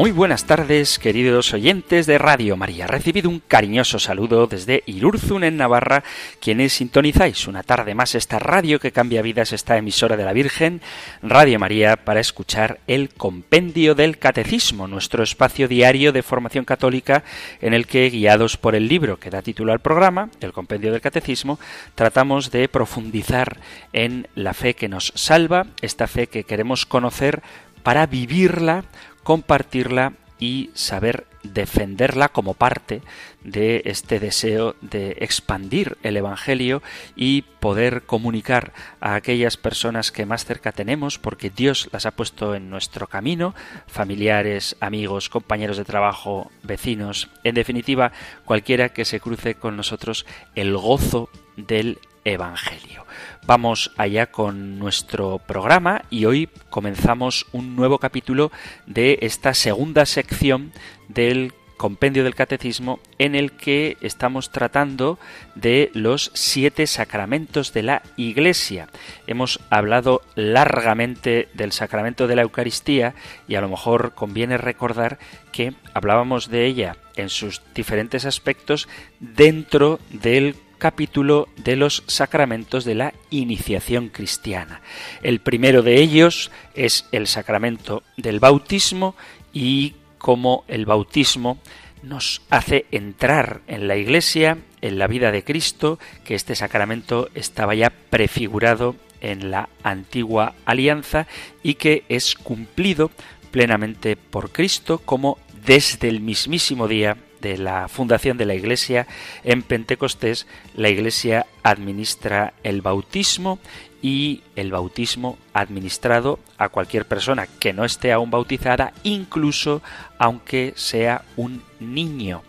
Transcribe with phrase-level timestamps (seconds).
[0.00, 2.86] Muy buenas tardes, queridos oyentes de Radio María.
[2.86, 6.04] Recibido un cariñoso saludo desde Irurzun, en Navarra,
[6.40, 10.80] quienes sintonizáis una tarde más esta radio que cambia vidas, esta emisora de la Virgen,
[11.22, 17.22] Radio María, para escuchar el Compendio del Catecismo, nuestro espacio diario de formación católica
[17.60, 21.02] en el que, guiados por el libro que da título al programa, el Compendio del
[21.02, 21.60] Catecismo,
[21.94, 23.58] tratamos de profundizar
[23.92, 27.42] en la fe que nos salva, esta fe que queremos conocer
[27.82, 28.84] para vivirla
[29.22, 33.02] compartirla y saber defenderla como parte
[33.44, 36.82] de este deseo de expandir el Evangelio
[37.16, 42.54] y poder comunicar a aquellas personas que más cerca tenemos, porque Dios las ha puesto
[42.54, 43.54] en nuestro camino,
[43.86, 48.12] familiares, amigos, compañeros de trabajo, vecinos, en definitiva,
[48.44, 53.06] cualquiera que se cruce con nosotros el gozo del Evangelio.
[53.50, 58.52] Vamos allá con nuestro programa y hoy comenzamos un nuevo capítulo
[58.86, 60.70] de esta segunda sección
[61.08, 65.18] del compendio del catecismo en el que estamos tratando
[65.56, 68.86] de los siete sacramentos de la Iglesia.
[69.26, 73.14] Hemos hablado largamente del sacramento de la Eucaristía
[73.48, 75.18] y a lo mejor conviene recordar
[75.50, 78.86] que hablábamos de ella en sus diferentes aspectos
[79.18, 84.80] dentro del capítulo de los sacramentos de la iniciación cristiana.
[85.22, 89.14] El primero de ellos es el sacramento del bautismo
[89.52, 91.58] y cómo el bautismo
[92.02, 97.74] nos hace entrar en la Iglesia, en la vida de Cristo, que este sacramento estaba
[97.74, 101.26] ya prefigurado en la antigua alianza
[101.62, 103.10] y que es cumplido
[103.50, 109.06] plenamente por Cristo como desde el mismísimo día de la fundación de la Iglesia
[109.44, 113.58] en Pentecostés, la Iglesia administra el bautismo
[114.02, 119.82] y el bautismo administrado a cualquier persona que no esté aún bautizada, incluso
[120.18, 122.42] aunque sea un niño.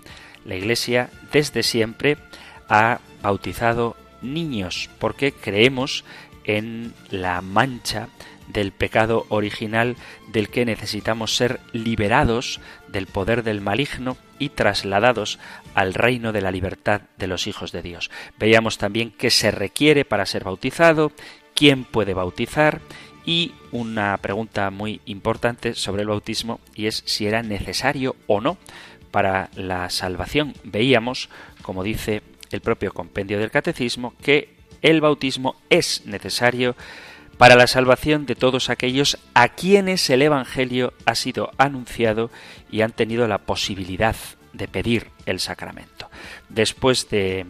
[0.46, 2.18] La Iglesia desde siempre
[2.70, 6.04] ha bautizado niños porque creemos
[6.44, 8.08] en la mancha
[8.52, 9.96] del pecado original
[10.32, 15.40] del que necesitamos ser liberados del poder del maligno y trasladados
[15.76, 18.10] al reino de la libertad de los hijos de Dios.
[18.40, 21.12] Veíamos también qué se requiere para ser bautizado,
[21.56, 22.82] quién puede bautizar
[23.26, 28.58] y una pregunta muy importante sobre el bautismo y es si era necesario o no
[29.12, 30.54] para la salvación.
[30.64, 31.30] Veíamos,
[31.62, 36.76] como dice el propio compendio del catecismo, que el bautismo es necesario
[37.42, 42.30] para la salvación de todos aquellos a quienes el Evangelio ha sido anunciado
[42.70, 44.16] y han tenido la posibilidad
[44.54, 46.08] de pedir el sacramento.
[46.50, 47.48] Después de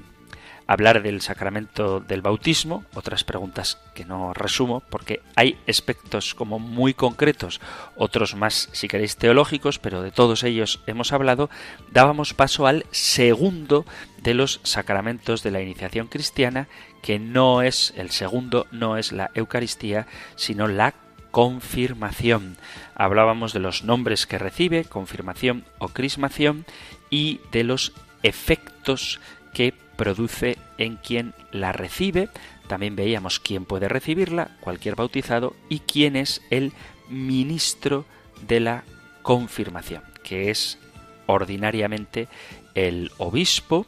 [0.65, 6.93] hablar del sacramento del bautismo, otras preguntas que no resumo porque hay aspectos como muy
[6.93, 7.59] concretos,
[7.97, 11.49] otros más si queréis teológicos, pero de todos ellos hemos hablado,
[11.91, 13.85] dábamos paso al segundo
[14.21, 16.67] de los sacramentos de la iniciación cristiana,
[17.01, 20.93] que no es el segundo, no es la Eucaristía, sino la
[21.31, 22.57] confirmación.
[22.93, 26.65] Hablábamos de los nombres que recibe, confirmación o crismación,
[27.09, 27.93] y de los
[28.23, 29.19] efectos
[29.53, 32.29] que produce en quien la recibe.
[32.67, 36.73] También veíamos quién puede recibirla, cualquier bautizado, y quién es el
[37.09, 38.05] ministro
[38.47, 38.83] de la
[39.23, 40.77] confirmación, que es
[41.25, 42.27] ordinariamente
[42.75, 43.85] el obispo,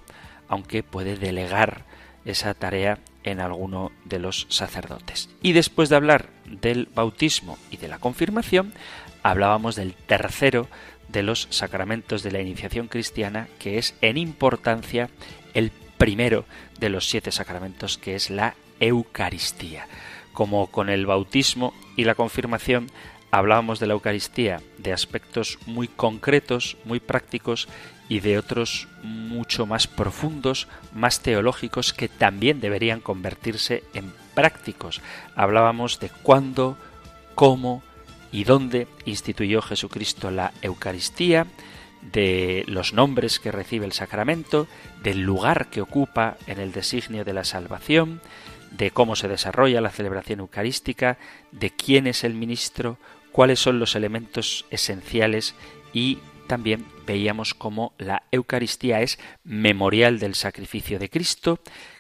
[0.53, 1.83] aunque puede delegar
[2.25, 5.27] esa tarea en alguno de los sacerdotes.
[5.41, 8.71] Y después de hablar del bautismo y de la confirmación,
[9.23, 10.67] hablábamos del tercero
[11.07, 15.09] de los sacramentos de la iniciación cristiana, que es en importancia
[15.55, 16.45] el primero
[16.79, 19.87] de los siete sacramentos, que es la Eucaristía.
[20.33, 22.91] Como con el bautismo y la confirmación
[23.31, 27.67] hablábamos de la Eucaristía de aspectos muy concretos, muy prácticos
[28.09, 35.01] y de otros mucho más profundos, más teológicos, que también deberían convertirse en prácticos.
[35.35, 36.77] Hablábamos de cuándo,
[37.35, 37.83] cómo
[38.31, 41.47] y dónde instituyó Jesucristo la Eucaristía,
[42.11, 44.67] de los nombres que recibe el sacramento,
[45.03, 48.21] del lugar que ocupa en el designio de la salvación,
[48.71, 51.17] de cómo se desarrolla la celebración eucarística,
[51.51, 52.97] de quién es el ministro,
[53.31, 55.55] cuáles son los elementos esenciales
[55.93, 56.17] y
[56.47, 61.59] también veíamos cómo la Eucaristía es memorial del sacrificio de Cristo,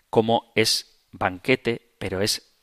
[0.09, 2.53] cómo es banquete, pero es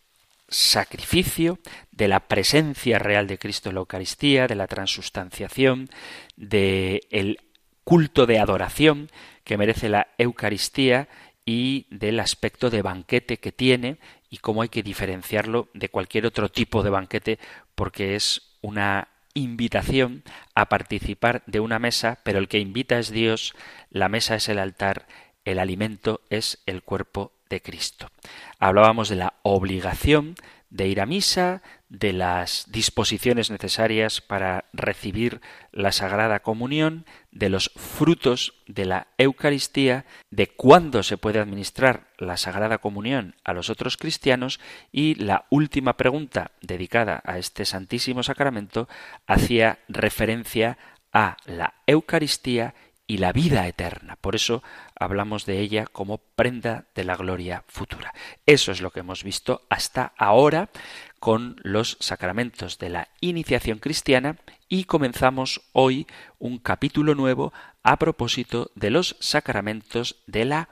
[0.48, 1.58] sacrificio
[1.92, 5.88] de la presencia real de Cristo en la Eucaristía, de la transustanciación,
[6.36, 7.38] de el
[7.84, 9.10] culto de adoración
[9.44, 11.08] que merece la Eucaristía
[11.44, 13.98] y del aspecto de banquete que tiene
[14.28, 17.38] y cómo hay que diferenciarlo de cualquier otro tipo de banquete
[17.74, 19.08] porque es una
[19.42, 20.22] invitación
[20.54, 23.54] a participar de una mesa, pero el que invita es Dios,
[23.90, 25.06] la mesa es el altar,
[25.44, 28.10] el alimento es el cuerpo de Cristo.
[28.58, 30.34] Hablábamos de la obligación
[30.70, 35.40] de ir a misa, de las disposiciones necesarias para recibir
[35.72, 42.36] la Sagrada Comunión, de los frutos de la Eucaristía, de cuándo se puede administrar la
[42.36, 44.60] Sagrada Comunión a los otros cristianos
[44.92, 48.88] y la última pregunta dedicada a este Santísimo Sacramento
[49.26, 50.78] hacía referencia
[51.12, 52.74] a la Eucaristía
[53.10, 54.14] y la vida eterna.
[54.20, 54.62] Por eso
[54.94, 58.14] hablamos de ella como prenda de la gloria futura.
[58.46, 60.70] Eso es lo que hemos visto hasta ahora
[61.18, 64.36] con los sacramentos de la iniciación cristiana
[64.68, 66.06] y comenzamos hoy
[66.38, 67.52] un capítulo nuevo
[67.82, 70.68] a propósito de los sacramentos de la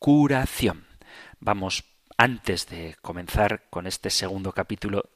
[0.00, 0.88] curación.
[1.38, 1.84] Vamos,
[2.18, 5.10] antes de comenzar con este segundo capítulo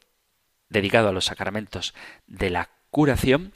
[0.68, 1.94] dedicado a los sacramentos
[2.28, 3.54] de la curación,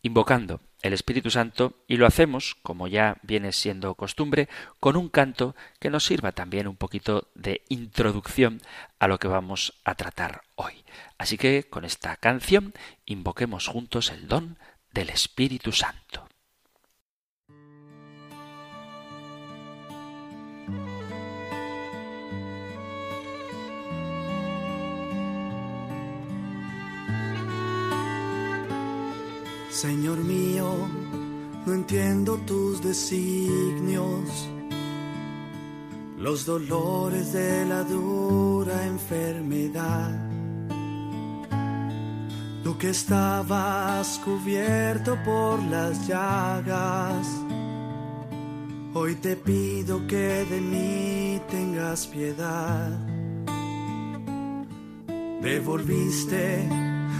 [0.00, 4.50] invocando el Espíritu Santo y lo hacemos, como ya viene siendo costumbre,
[4.80, 8.60] con un canto que nos sirva también un poquito de introducción
[8.98, 10.84] a lo que vamos a tratar hoy.
[11.16, 12.74] Así que con esta canción
[13.06, 14.58] invoquemos juntos el don
[14.92, 16.28] del Espíritu Santo.
[29.74, 30.72] Señor mío,
[31.66, 34.48] no entiendo tus designios,
[36.16, 40.12] los dolores de la dura enfermedad.
[42.62, 47.26] Tú que estabas cubierto por las llagas,
[48.94, 52.90] hoy te pido que de mí tengas piedad.
[55.42, 56.68] Devolviste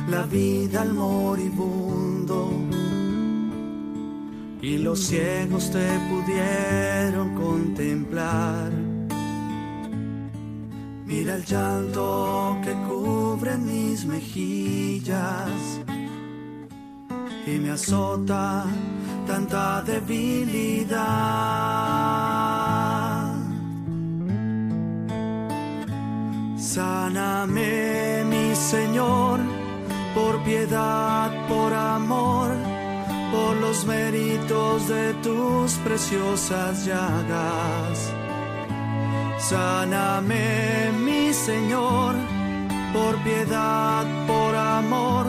[0.09, 1.94] la vida al moribundo
[4.63, 8.73] y los ciegos te pudieron contemplar.
[11.05, 15.81] Mira el llanto que cubre mis mejillas
[17.47, 18.65] y me azota
[19.27, 21.05] tanta debilidad.
[26.57, 29.54] Sáname, mi Señor
[30.15, 32.51] por piedad, por amor,
[33.33, 38.13] por los méritos de tus preciosas llagas.
[39.39, 42.15] Sáname, mi Señor,
[42.93, 45.27] por piedad, por amor,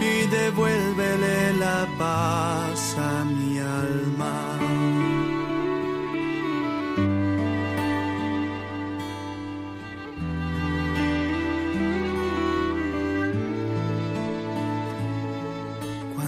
[0.00, 4.53] y devuélvele la paz a mi alma.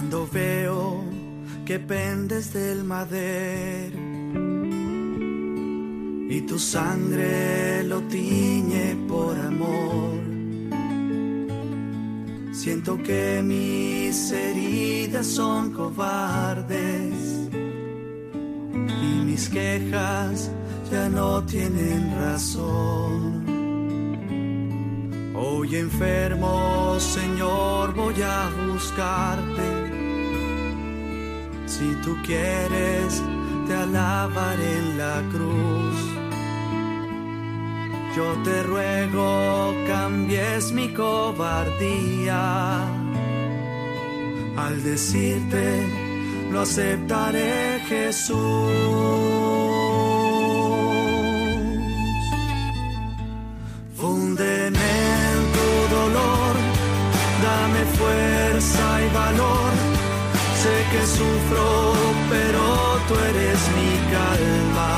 [0.09, 1.03] Veo
[1.65, 3.97] que pendes del madero
[6.29, 10.17] y tu sangre lo tiñe por amor.
[12.53, 17.49] Siento que mis heridas son cobardes
[19.01, 20.51] y mis quejas
[20.91, 23.45] ya no tienen razón.
[25.35, 29.86] Hoy enfermo, Señor, voy a buscarte
[31.77, 33.21] si tú quieres,
[33.67, 35.97] te alabaré en la cruz.
[38.15, 42.41] Yo te ruego, cambies mi cobardía.
[44.57, 45.65] Al decirte,
[46.51, 48.37] lo aceptaré Jesús.
[53.99, 54.89] Fúndeme
[55.31, 56.53] en tu dolor,
[57.43, 59.86] dame fuerza y valor
[60.67, 61.67] sé que sufro,
[62.31, 62.63] pero
[63.07, 64.91] tú eres mi calma.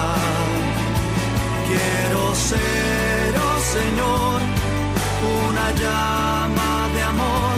[1.70, 4.38] Quiero ser, oh Señor,
[5.46, 7.56] una llama de amor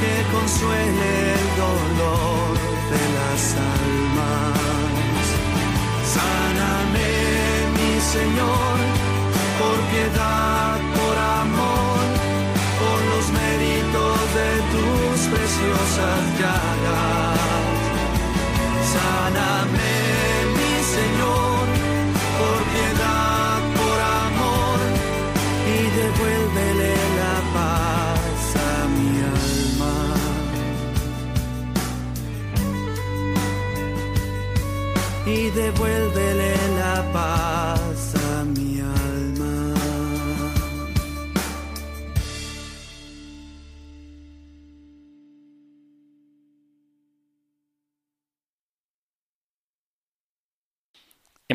[0.00, 1.08] que consuele
[1.38, 2.50] el dolor
[2.92, 3.42] de las
[3.76, 5.24] almas.
[6.14, 7.10] Sáname,
[7.76, 8.76] mi Señor,
[9.60, 12.00] por piedad, por amor,
[12.80, 14.48] por los méritos de
[15.18, 17.38] tus preciosas llagas.
[18.94, 19.94] Sáname,
[20.56, 21.64] mi Señor,
[22.38, 24.78] por piedad, por amor,
[25.74, 29.96] y devuélvele la paz a mi alma.
[35.26, 36.37] y devuélvele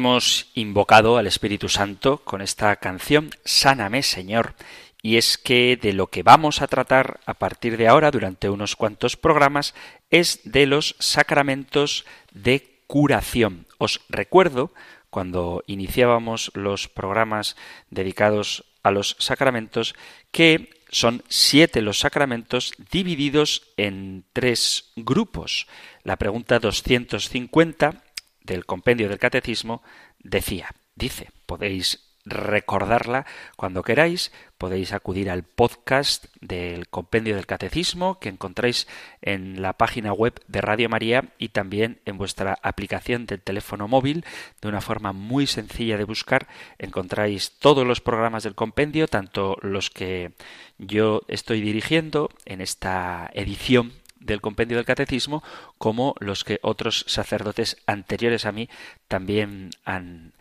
[0.03, 4.53] Hemos invocado al Espíritu Santo con esta canción Sáname Señor
[5.01, 8.75] y es que de lo que vamos a tratar a partir de ahora durante unos
[8.75, 9.73] cuantos programas
[10.09, 13.65] es de los sacramentos de curación.
[13.77, 14.73] Os recuerdo
[15.09, 17.55] cuando iniciábamos los programas
[17.89, 19.95] dedicados a los sacramentos
[20.33, 25.65] que son siete los sacramentos divididos en tres grupos.
[26.03, 28.03] La pregunta 250
[28.43, 29.81] del compendio del catecismo
[30.19, 34.31] decía, dice, podéis recordarla cuando queráis.
[34.57, 38.87] Podéis acudir al podcast del Compendio del Catecismo que encontráis
[39.21, 44.23] en la página web de Radio María y también en vuestra aplicación del teléfono móvil.
[44.61, 46.47] De una forma muy sencilla de buscar
[46.77, 50.31] encontráis todos los programas del compendio, tanto los que
[50.77, 53.91] yo estoy dirigiendo en esta edición
[54.25, 55.43] del compendio del catecismo
[55.77, 58.69] como los que otros sacerdotes anteriores a mí
[59.07, 60.33] también han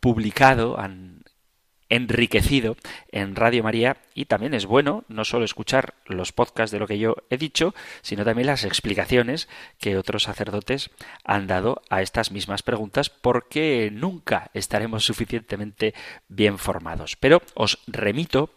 [0.00, 1.20] publicado, han
[1.90, 2.76] enriquecido
[3.10, 6.98] en Radio María y también es bueno no solo escuchar los podcasts de lo que
[6.98, 10.90] yo he dicho, sino también las explicaciones que otros sacerdotes
[11.24, 15.92] han dado a estas mismas preguntas porque nunca estaremos suficientemente
[16.28, 17.16] bien formados.
[17.16, 18.50] Pero os remito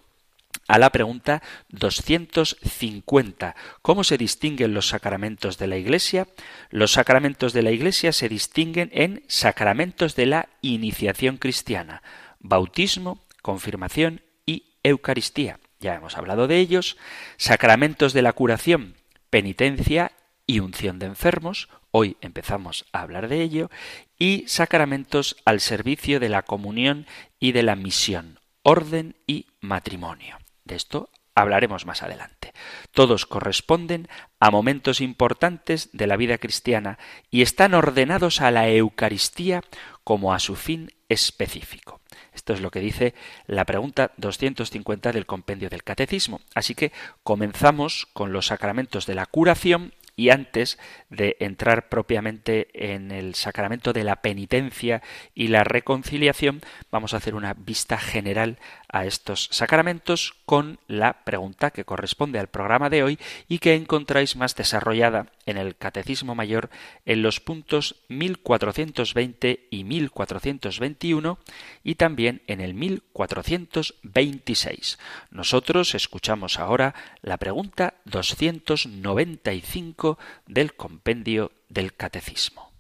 [0.68, 3.56] a la pregunta 250.
[3.82, 6.28] ¿Cómo se distinguen los sacramentos de la Iglesia?
[6.70, 12.02] Los sacramentos de la Iglesia se distinguen en sacramentos de la iniciación cristiana,
[12.40, 15.60] bautismo, confirmación y Eucaristía.
[15.80, 16.98] Ya hemos hablado de ellos.
[17.38, 18.96] Sacramentos de la curación,
[19.30, 20.14] penitencia
[20.48, 21.70] y unción de enfermos.
[21.92, 23.70] Hoy empezamos a hablar de ello.
[24.18, 27.06] Y sacramentos al servicio de la comunión
[27.40, 30.38] y de la misión, orden y matrimonio.
[30.66, 32.54] De esto hablaremos más adelante.
[32.92, 34.08] Todos corresponden
[34.40, 37.00] a momentos importantes de la vida cristiana
[37.32, 39.64] y están ordenados a la Eucaristía
[40.04, 42.02] como a su fin específico.
[42.34, 43.14] Esto es lo que dice
[43.48, 46.42] la pregunta 250 del compendio del Catecismo.
[46.54, 46.92] Así que
[47.24, 50.78] comenzamos con los sacramentos de la curación y antes
[51.10, 55.02] de entrar propiamente en el sacramento de la penitencia
[55.34, 58.60] y la reconciliación, vamos a hacer una vista general
[58.94, 63.18] a estos sacramentos con la pregunta que corresponde al programa de hoy
[63.50, 66.70] y que encontráis más desarrollada en el Catecismo Mayor
[67.04, 71.40] en los puntos 1420 y 1421
[71.84, 75.00] y también en el 1426.
[75.32, 82.72] Nosotros escuchamos ahora la pregunta 295 del compendio del Catecismo.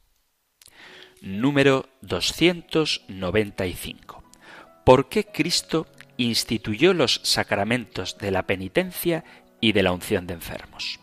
[1.22, 4.24] Número 295.
[4.84, 9.24] ¿Por qué Cristo instituyó los sacramentos de la penitencia
[9.60, 11.00] y de la unción de enfermos.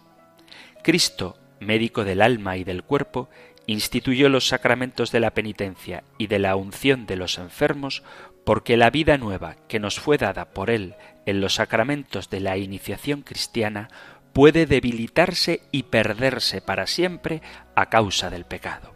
[0.83, 3.29] Cristo, médico del alma y del cuerpo,
[3.67, 8.02] instituyó los sacramentos de la penitencia y de la unción de los enfermos
[8.45, 10.95] porque la vida nueva que nos fue dada por Él
[11.26, 13.88] en los sacramentos de la iniciación cristiana
[14.33, 17.43] puede debilitarse y perderse para siempre
[17.75, 18.95] a causa del pecado.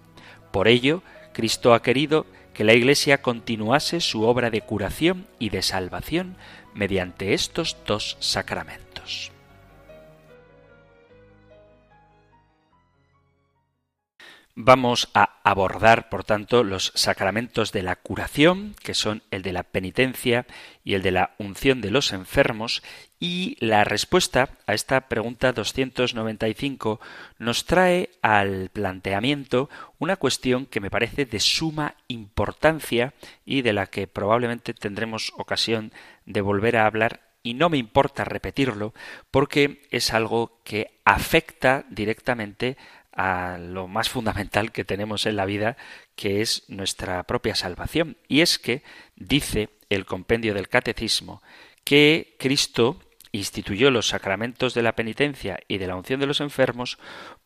[0.50, 1.02] Por ello,
[1.32, 6.36] Cristo ha querido que la Iglesia continuase su obra de curación y de salvación
[6.72, 9.33] mediante estos dos sacramentos.
[14.56, 19.64] Vamos a abordar, por tanto, los sacramentos de la curación, que son el de la
[19.64, 20.46] penitencia
[20.84, 22.84] y el de la unción de los enfermos,
[23.18, 27.00] y la respuesta a esta pregunta 295
[27.38, 29.68] nos trae al planteamiento
[29.98, 33.12] una cuestión que me parece de suma importancia
[33.44, 35.92] y de la que probablemente tendremos ocasión
[36.26, 38.94] de volver a hablar y no me importa repetirlo
[39.30, 42.76] porque es algo que afecta directamente
[43.16, 45.76] a lo más fundamental que tenemos en la vida,
[46.16, 48.16] que es nuestra propia salvación.
[48.28, 48.82] Y es que
[49.16, 51.42] dice el compendio del catecismo
[51.84, 53.00] que Cristo
[53.32, 56.98] instituyó los sacramentos de la penitencia y de la unción de los enfermos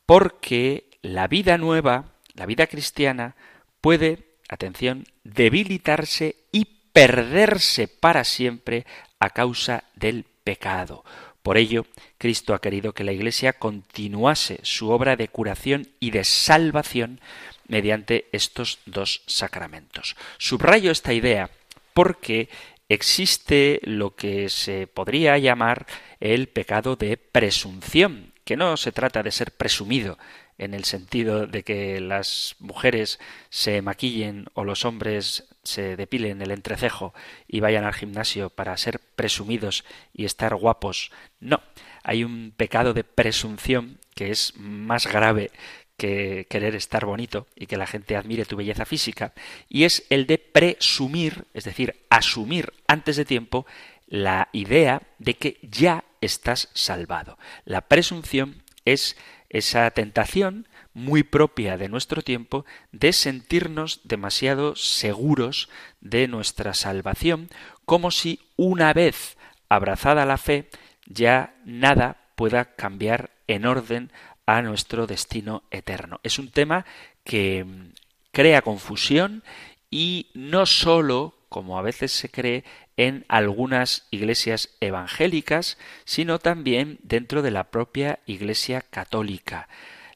[0.06, 3.36] porque la vida nueva, la vida cristiana,
[3.80, 8.86] puede, atención, debilitarse y perderse para siempre
[9.18, 11.04] a causa del pecado.
[11.42, 11.86] Por ello,
[12.18, 17.20] Cristo ha querido que la Iglesia continuase su obra de curación y de salvación
[17.68, 20.16] mediante estos dos sacramentos.
[20.38, 21.50] Subrayo esta idea
[21.94, 22.48] porque
[22.88, 25.86] existe lo que se podría llamar
[26.20, 30.18] el pecado de presunción, que no se trata de ser presumido
[30.58, 36.50] en el sentido de que las mujeres se maquillen o los hombres se depilen el
[36.50, 37.14] entrecejo
[37.46, 41.12] y vayan al gimnasio para ser presumidos y estar guapos.
[41.40, 41.62] No,
[42.02, 45.50] hay un pecado de presunción que es más grave
[45.96, 49.32] que querer estar bonito y que la gente admire tu belleza física,
[49.68, 53.66] y es el de presumir, es decir, asumir antes de tiempo
[54.06, 57.36] la idea de que ya estás salvado.
[57.64, 59.16] La presunción es
[59.50, 65.68] esa tentación muy propia de nuestro tiempo de sentirnos demasiado seguros
[66.00, 67.48] de nuestra salvación,
[67.84, 69.36] como si una vez
[69.68, 70.68] abrazada la fe
[71.06, 74.12] ya nada pueda cambiar en orden
[74.46, 76.20] a nuestro destino eterno.
[76.22, 76.84] Es un tema
[77.24, 77.92] que mm,
[78.32, 79.42] crea confusión
[79.90, 82.64] y no sólo, como a veces se cree,
[82.96, 89.68] en algunas iglesias evangélicas, sino también dentro de la propia Iglesia católica.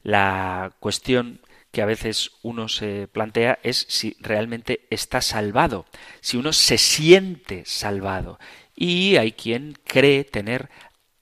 [0.03, 1.39] La cuestión
[1.71, 5.87] que a veces uno se plantea es si realmente está salvado,
[6.21, 8.37] si uno se siente salvado.
[8.75, 10.69] Y hay quien cree tener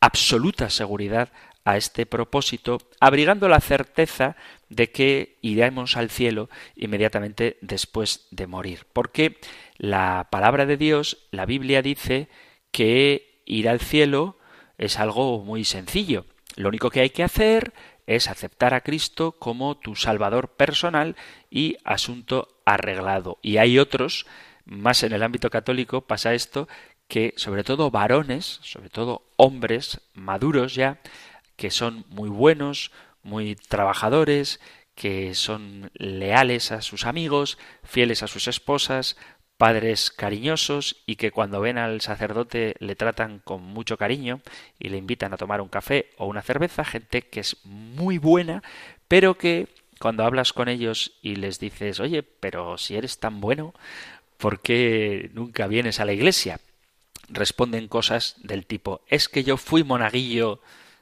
[0.02, 1.32] absoluta seguridad
[1.64, 4.36] a este propósito, abrigando la certeza
[4.70, 8.88] de que iremos al cielo inmediatamente después de morir.
[8.94, 9.38] Porque
[9.82, 12.30] la palabra de Dios, la Biblia dice
[12.70, 14.38] que ir al cielo
[14.78, 16.28] es algo muy sencillo.
[16.56, 17.74] Lo único que hay que hacer
[18.06, 21.16] es aceptar a Cristo como tu Salvador personal
[21.50, 23.40] y asunto arreglado.
[23.42, 24.28] Y hay otros,
[24.66, 26.68] más en el ámbito católico pasa esto,
[27.08, 31.02] que sobre todo varones, sobre todo hombres maduros ya,
[31.56, 32.92] que son muy buenos,
[33.24, 34.60] muy trabajadores,
[34.94, 39.18] que son leales a sus amigos, fieles a sus esposas,
[39.62, 44.42] padres cariñosos y que cuando ven al sacerdote le tratan con mucho cariño
[44.80, 48.64] y le invitan a tomar un café o una cerveza, gente que es muy buena,
[49.08, 49.68] pero que
[50.00, 53.76] cuando hablas con ellos y les dices, oye, pero si eres tan bueno,
[54.40, 56.60] ¿por qué nunca vienes a la iglesia?
[57.30, 60.60] Responden cosas del tipo, es que yo fui monaguillo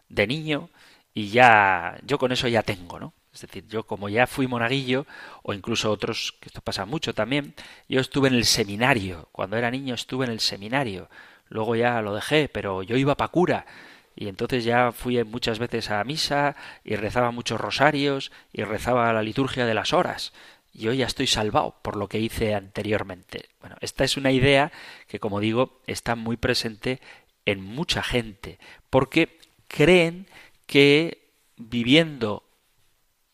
[0.09, 0.69] de niño
[1.13, 3.13] y ya yo con eso ya tengo, ¿no?
[3.39, 5.05] Es decir, yo como ya fui monaguillo,
[5.43, 7.53] o incluso otros, que esto pasa mucho también,
[7.87, 11.09] yo estuve en el seminario, cuando era niño estuve en el seminario,
[11.47, 13.65] luego ya lo dejé, pero yo iba para cura,
[14.13, 19.23] y entonces ya fui muchas veces a misa y rezaba muchos rosarios y rezaba la
[19.23, 20.33] liturgia de las horas.
[20.73, 23.47] Yo ya estoy salvado por lo que hice anteriormente.
[23.61, 24.73] Bueno, esta es una idea
[25.07, 26.99] que, como digo, está muy presente
[27.45, 30.27] en mucha gente, porque creen
[30.65, 32.43] que viviendo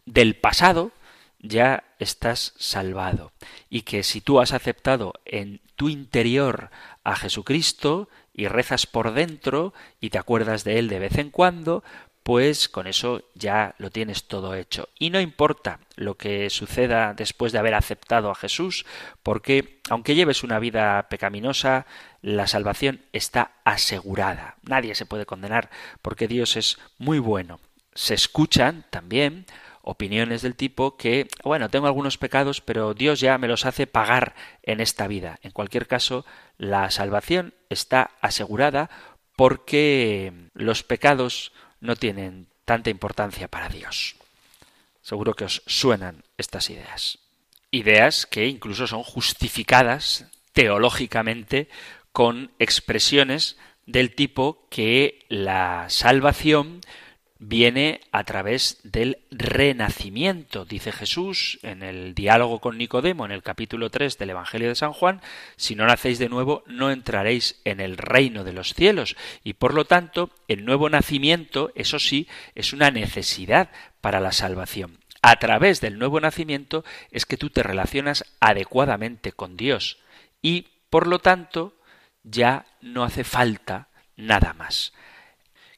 [0.06, 0.92] del pasado
[1.40, 3.32] ya estás salvado
[3.70, 6.70] y que si tú has aceptado en tu interior
[7.04, 11.84] a Jesucristo y rezas por dentro y te acuerdas de él de vez en cuando,
[12.24, 14.90] pues con eso ya lo tienes todo hecho.
[14.98, 18.86] Y no importa lo que suceda después de haber aceptado a Jesús,
[19.22, 21.86] porque aunque lleves una vida pecaminosa,
[22.24, 24.56] la salvación está asegurada.
[24.64, 25.70] Nadie se puede condenar
[26.02, 27.60] porque Dios es muy bueno.
[27.94, 29.46] Se escuchan también
[29.86, 34.36] opiniones del tipo que, bueno, tengo algunos pecados, pero Dios ya me los hace pagar
[34.64, 35.40] en esta vida.
[35.44, 36.26] En cualquier caso,
[36.58, 38.90] la salvación está asegurada
[39.36, 44.16] porque los pecados no tienen tanta importancia para Dios.
[45.04, 47.20] Seguro que os suenan estas ideas.
[47.70, 51.70] Ideas que incluso son justificadas teológicamente
[52.12, 56.82] con expresiones del tipo que la salvación
[57.38, 60.66] viene a través del renacimiento.
[60.66, 64.94] Dice Jesús en el diálogo con Nicodemo en el capítulo 3 del Evangelio de San
[64.94, 65.22] Juan,
[65.58, 69.16] si no nacéis de nuevo no entraréis en el reino de los cielos.
[69.44, 73.70] Y por lo tanto, el nuevo nacimiento, eso sí, es una necesidad
[74.02, 75.00] para la salvación.
[75.22, 79.98] A través del nuevo nacimiento es que tú te relacionas adecuadamente con Dios
[80.42, 81.74] y, por lo tanto,
[82.24, 84.94] ya no hace falta nada más.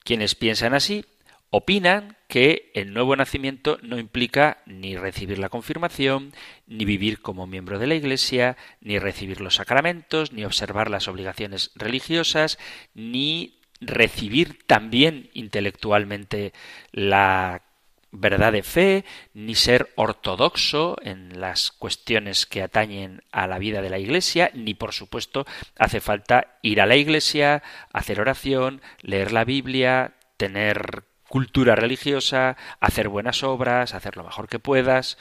[0.03, 1.05] Quienes piensan así
[1.49, 6.33] opinan que el nuevo nacimiento no implica ni recibir la confirmación,
[6.65, 11.71] ni vivir como miembro de la Iglesia, ni recibir los sacramentos, ni observar las obligaciones
[11.75, 12.57] religiosas,
[12.93, 16.51] ni recibir también intelectualmente
[16.91, 17.63] la
[18.11, 23.89] verdad de fe, ni ser ortodoxo en las cuestiones que atañen a la vida de
[23.89, 25.45] la Iglesia, ni por supuesto
[25.77, 33.09] hace falta ir a la Iglesia, hacer oración, leer la Biblia, tener cultura religiosa, hacer
[33.09, 35.17] buenas obras, hacer lo mejor que puedas.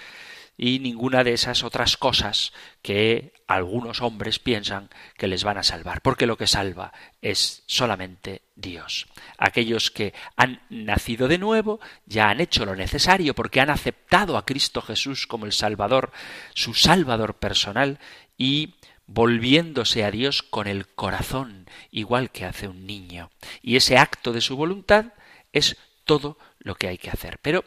[0.59, 6.01] y ninguna de esas otras cosas que algunos hombres piensan que les van a salvar,
[6.01, 9.07] porque lo que salva es solamente Dios.
[9.37, 14.47] Aquellos que han nacido de nuevo ya han hecho lo necesario porque han aceptado a
[14.47, 16.11] Cristo Jesús como el Salvador,
[16.55, 17.99] su Salvador personal,
[18.38, 23.31] y volviéndose a Dios con el corazón, igual que hace un niño.
[23.62, 25.12] Y ese acto de su voluntad
[25.53, 27.38] es todo lo que hay que hacer.
[27.42, 27.64] Pero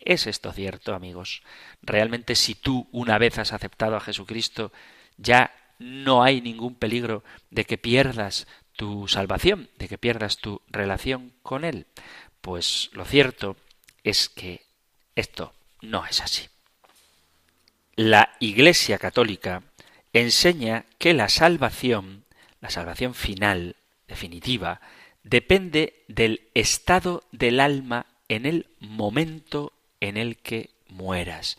[0.00, 1.42] ¿es esto cierto, amigos?
[1.82, 4.72] Realmente si tú una vez has aceptado a Jesucristo,
[5.16, 11.32] ya no hay ningún peligro de que pierdas tu salvación, de que pierdas tu relación
[11.42, 11.86] con Él.
[12.40, 13.56] Pues lo cierto
[14.02, 14.62] es que
[15.14, 16.48] esto no es así.
[17.94, 19.62] La Iglesia Católica
[20.12, 22.24] enseña que la salvación,
[22.60, 23.76] la salvación final,
[24.08, 24.80] definitiva,
[25.24, 31.58] depende del estado del alma en el momento en el que mueras.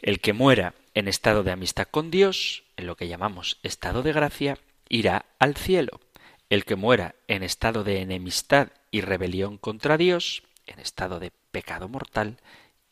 [0.00, 4.12] El que muera en estado de amistad con Dios, en lo que llamamos estado de
[4.12, 6.00] gracia, irá al cielo.
[6.48, 11.88] El que muera en estado de enemistad y rebelión contra Dios, en estado de pecado
[11.88, 12.38] mortal,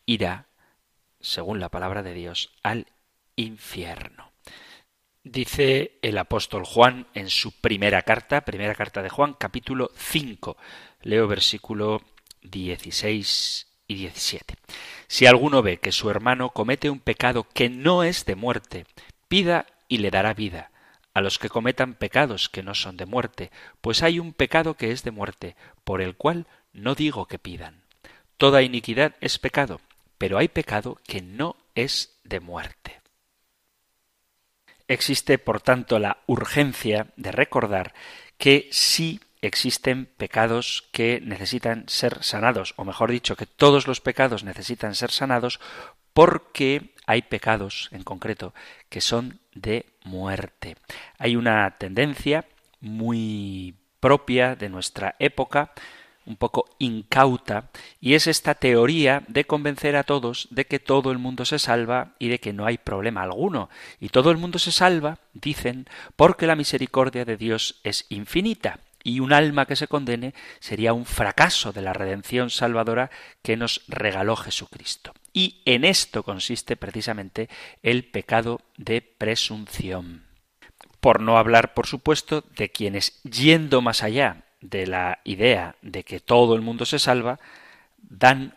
[0.07, 0.49] irá,
[1.21, 2.87] según la palabra de Dios, al
[3.37, 4.34] infierno.
[5.25, 10.55] Dice el apóstol Juan en su primera carta, primera carta de Juan, capítulo 5.
[11.01, 12.03] Leo versículo
[12.43, 14.55] 16 y 17.
[15.07, 18.85] Si alguno ve que su hermano comete un pecado que no es de muerte,
[19.27, 20.71] pida y le dará vida
[21.15, 24.91] a los que cometan pecados que no son de muerte, pues hay un pecado que
[24.91, 27.81] es de muerte, por el cual no digo que pidan.
[28.37, 29.81] Toda iniquidad es pecado,
[30.19, 33.04] pero hay pecado que no es de muerte.
[34.89, 37.95] Existe, por tanto, la urgencia de recordar
[38.37, 44.45] que sí existen pecados que necesitan ser sanados, o mejor dicho, que todos los pecados
[44.45, 45.61] necesitan ser sanados
[46.13, 48.55] porque hay pecados en concreto
[48.89, 50.77] que son de muerte.
[51.19, 52.47] Hay una tendencia
[52.81, 55.73] muy propia de nuestra época
[56.27, 61.19] un poco incauta, y es esta teoría de convencer a todos de que todo el
[61.19, 63.69] mundo se salva y de que no hay problema alguno.
[64.01, 69.21] Y todo el mundo se salva, dicen, porque la misericordia de Dios es infinita, y
[69.21, 73.11] un alma que se condene sería un fracaso de la redención salvadora
[73.43, 75.13] que nos regaló Jesucristo.
[75.33, 77.51] Y en esto consiste precisamente
[77.83, 80.25] el pecado de presunción.
[81.01, 86.21] Por no hablar, por supuesto, de quienes, yendo más allá de la idea de que
[86.21, 87.39] todo el mundo se salva,
[87.99, 88.57] dan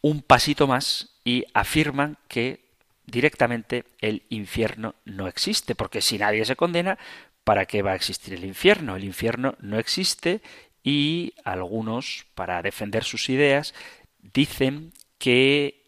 [0.00, 2.64] un pasito más y afirman que
[3.06, 6.98] directamente el infierno no existe, porque si nadie se condena,
[7.44, 8.96] ¿para qué va a existir el infierno?
[8.96, 10.42] El infierno no existe
[10.82, 13.74] y algunos, para defender sus ideas,
[14.18, 15.82] dicen que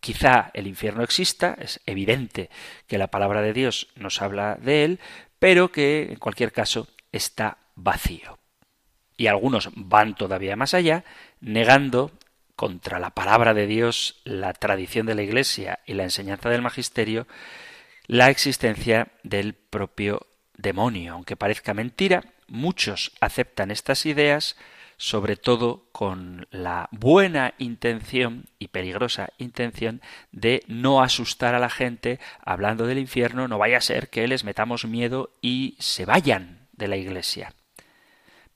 [0.00, 2.50] quizá el infierno exista, es evidente
[2.88, 5.00] que la palabra de Dios nos habla de él,
[5.38, 8.38] pero que en cualquier caso está vacío
[9.16, 11.04] y algunos van todavía más allá,
[11.40, 12.12] negando
[12.54, 17.26] contra la palabra de Dios, la tradición de la Iglesia y la enseñanza del magisterio,
[18.06, 20.26] la existencia del propio
[20.56, 21.12] demonio.
[21.12, 24.56] Aunque parezca mentira, muchos aceptan estas ideas,
[24.96, 30.00] sobre todo con la buena intención y peligrosa intención
[30.32, 34.44] de no asustar a la gente hablando del infierno, no vaya a ser que les
[34.44, 37.52] metamos miedo y se vayan de la Iglesia.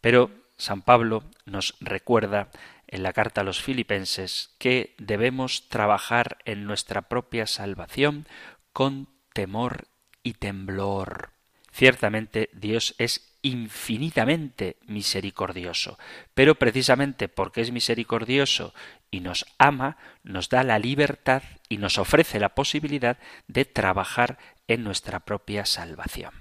[0.01, 2.51] Pero San Pablo nos recuerda
[2.87, 8.29] en la carta a los filipenses que debemos trabajar en nuestra propia salvación
[8.75, 9.89] con temor
[10.23, 11.31] y temblor.
[11.73, 15.99] Ciertamente Dios es infinitamente misericordioso,
[16.35, 18.75] pero precisamente porque es misericordioso
[19.11, 24.37] y nos ama, nos da la libertad y nos ofrece la posibilidad de trabajar
[24.69, 26.35] en nuestra propia salvación.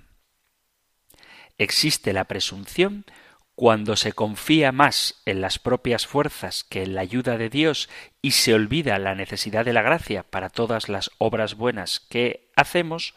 [1.58, 3.06] Existe la presunción
[3.60, 7.90] cuando se confía más en las propias fuerzas que en la ayuda de Dios
[8.22, 13.16] y se olvida la necesidad de la gracia para todas las obras buenas que hacemos,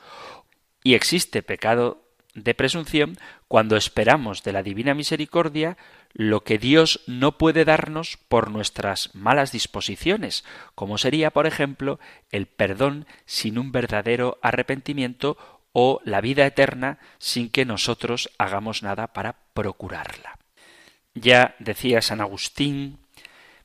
[0.82, 2.02] y existe pecado
[2.34, 5.76] de presunción cuando esperamos de la divina misericordia
[6.12, 12.00] lo que Dios no puede darnos por nuestras malas disposiciones, como sería, por ejemplo,
[12.32, 15.36] el perdón sin un verdadero arrepentimiento
[15.72, 20.38] o la vida eterna sin que nosotros hagamos nada para procurarla.
[21.14, 22.98] Ya decía San Agustín,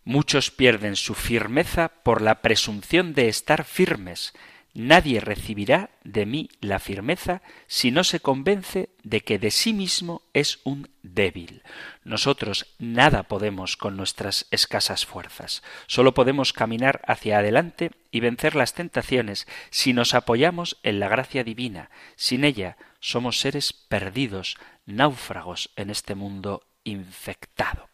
[0.03, 4.33] muchos pierden su firmeza por la presunción de estar firmes.
[4.79, 10.21] Nadie recibirá de mí la firmeza si no se convence de que de sí mismo
[10.33, 11.63] es un débil.
[12.03, 15.63] Nosotros nada podemos con nuestras escasas fuerzas.
[15.87, 21.43] Solo podemos caminar hacia adelante y vencer las tentaciones si nos apoyamos en la gracia
[21.43, 21.89] divina.
[22.15, 27.89] Sin ella somos seres perdidos, náufragos en este mundo infectado.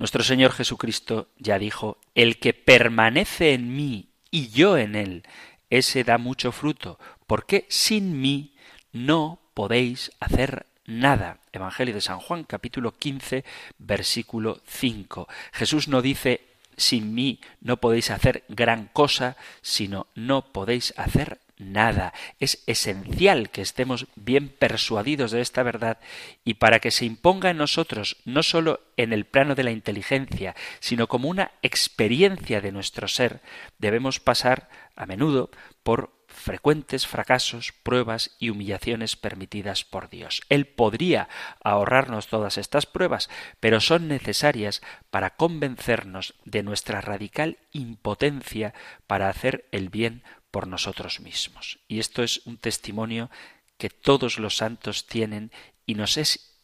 [0.00, 5.22] Nuestro Señor Jesucristo ya dijo, El que permanece en mí y yo en él,
[5.70, 8.54] ese da mucho fruto, porque sin mí
[8.92, 11.38] no podéis hacer nada.
[11.52, 13.44] Evangelio de San Juan capítulo 15
[13.78, 15.28] versículo 5.
[15.52, 16.42] Jesús no dice
[16.76, 22.12] sin mí no podéis hacer gran cosa, sino no podéis hacer nada.
[22.38, 25.98] Es esencial que estemos bien persuadidos de esta verdad
[26.44, 30.54] y para que se imponga en nosotros, no sólo en el plano de la inteligencia,
[30.80, 33.40] sino como una experiencia de nuestro ser,
[33.78, 35.50] debemos pasar a menudo
[35.82, 40.42] por frecuentes fracasos, pruebas y humillaciones permitidas por Dios.
[40.48, 41.28] Él podría
[41.62, 43.28] ahorrarnos todas estas pruebas,
[43.60, 48.74] pero son necesarias para convencernos de nuestra radical impotencia
[49.06, 51.78] para hacer el bien por nosotros mismos.
[51.88, 53.30] Y esto es un testimonio
[53.76, 55.52] que todos los santos tienen
[55.86, 56.58] y nos es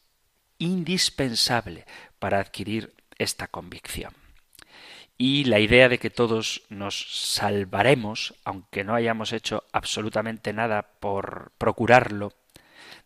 [0.59, 1.87] indispensable
[2.19, 4.15] para adquirir esta convicción.
[5.17, 11.53] Y la idea de que todos nos salvaremos, aunque no hayamos hecho absolutamente nada por
[11.57, 12.33] procurarlo,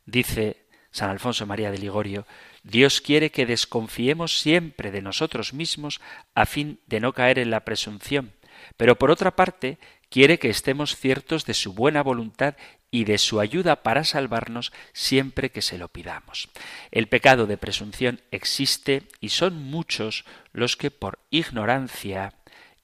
[0.06, 2.26] dice San Alfonso María de Ligorio,
[2.62, 6.00] Dios quiere que desconfiemos siempre de nosotros mismos
[6.34, 8.32] a fin de no caer en la presunción,
[8.78, 12.54] pero por otra parte quiere que estemos ciertos de su buena voluntad
[12.90, 16.48] y de su ayuda para salvarnos siempre que se lo pidamos.
[16.90, 22.34] El pecado de presunción existe y son muchos los que por ignorancia,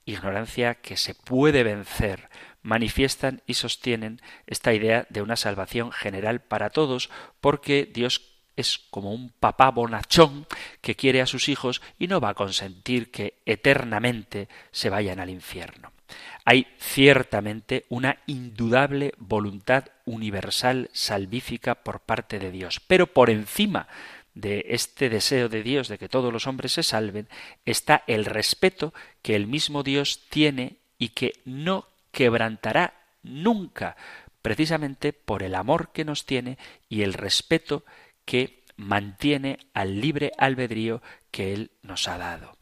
[0.04, 2.28] ignorancia que se puede vencer,
[2.62, 7.10] manifiestan y sostienen esta idea de una salvación general para todos,
[7.40, 10.46] porque Dios es como un papá bonachón
[10.80, 15.30] que quiere a sus hijos y no va a consentir que eternamente se vayan al
[15.30, 15.93] infierno.
[16.44, 23.88] Hay ciertamente una indudable voluntad universal salvífica por parte de Dios, pero por encima
[24.34, 27.28] de este deseo de Dios de que todos los hombres se salven
[27.64, 33.96] está el respeto que el mismo Dios tiene y que no quebrantará nunca,
[34.42, 37.84] precisamente por el amor que nos tiene y el respeto
[38.24, 42.56] que mantiene al libre albedrío que Él nos ha dado.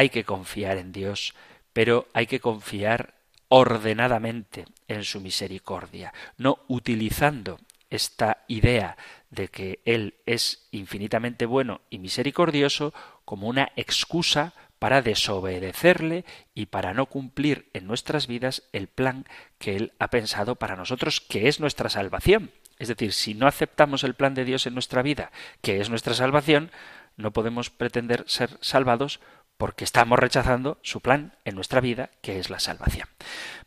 [0.00, 1.34] Hay que confiar en Dios,
[1.74, 3.12] pero hay que confiar
[3.48, 7.58] ordenadamente en su misericordia, no utilizando
[7.90, 8.96] esta idea
[9.28, 12.94] de que Él es infinitamente bueno y misericordioso
[13.26, 19.26] como una excusa para desobedecerle y para no cumplir en nuestras vidas el plan
[19.58, 22.50] que Él ha pensado para nosotros, que es nuestra salvación.
[22.78, 26.14] Es decir, si no aceptamos el plan de Dios en nuestra vida, que es nuestra
[26.14, 26.70] salvación,
[27.18, 29.20] no podemos pretender ser salvados
[29.60, 33.06] porque estamos rechazando su plan en nuestra vida, que es la salvación.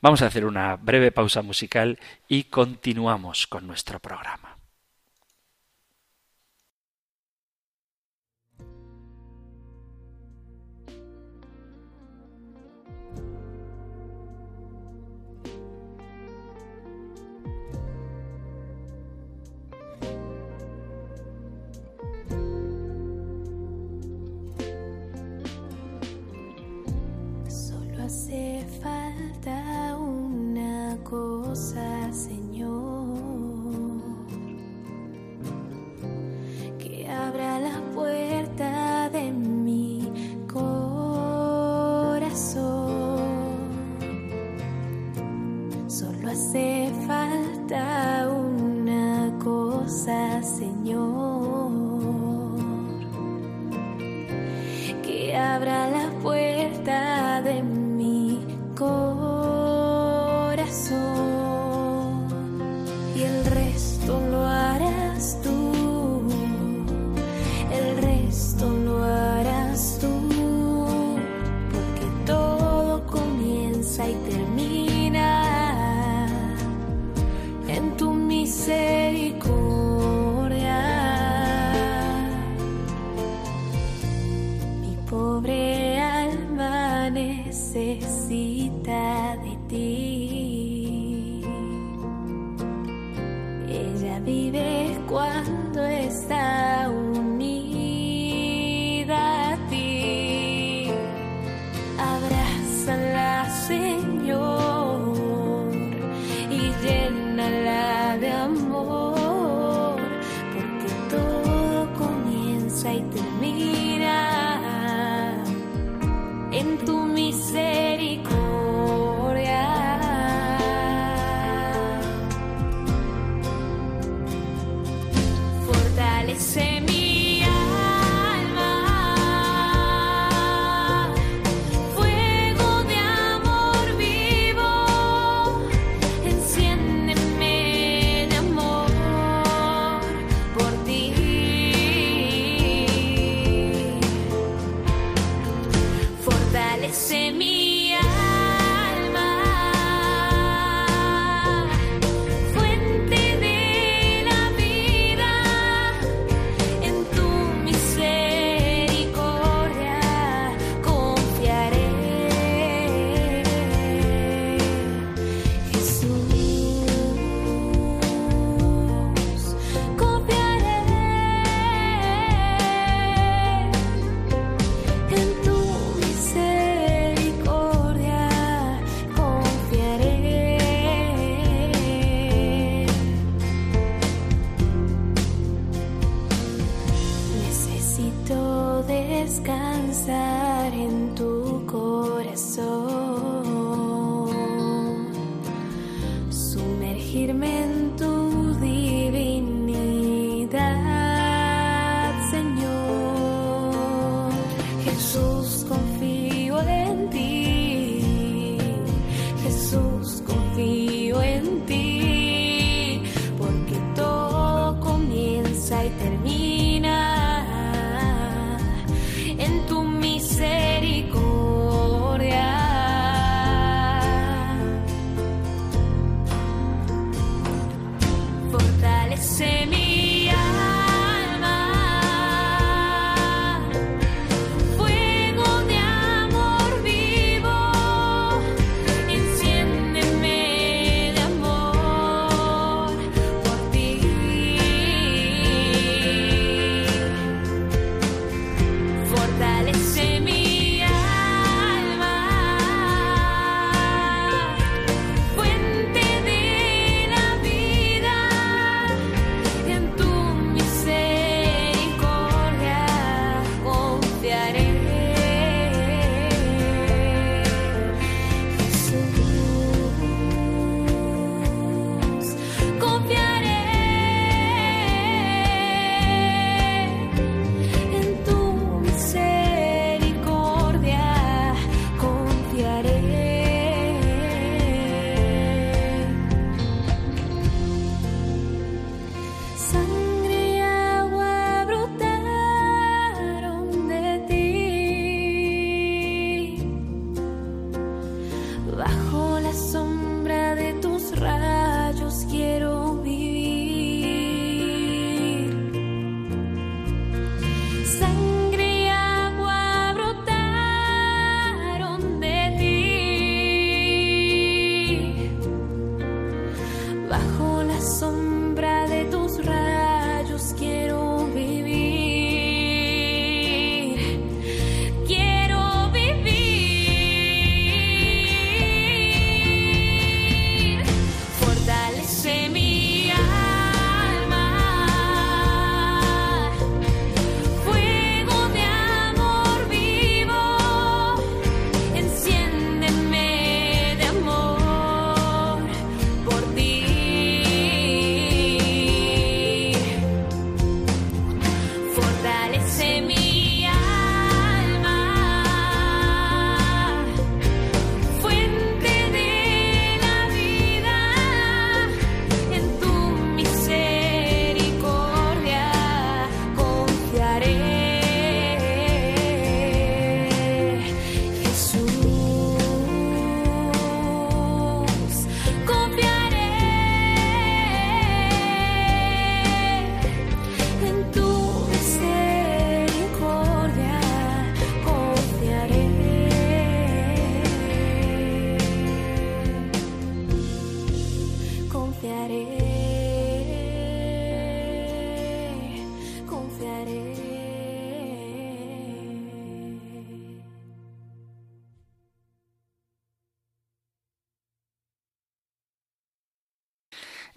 [0.01, 4.52] Vamos a hacer una breve pausa musical y continuamos con nuestro programa.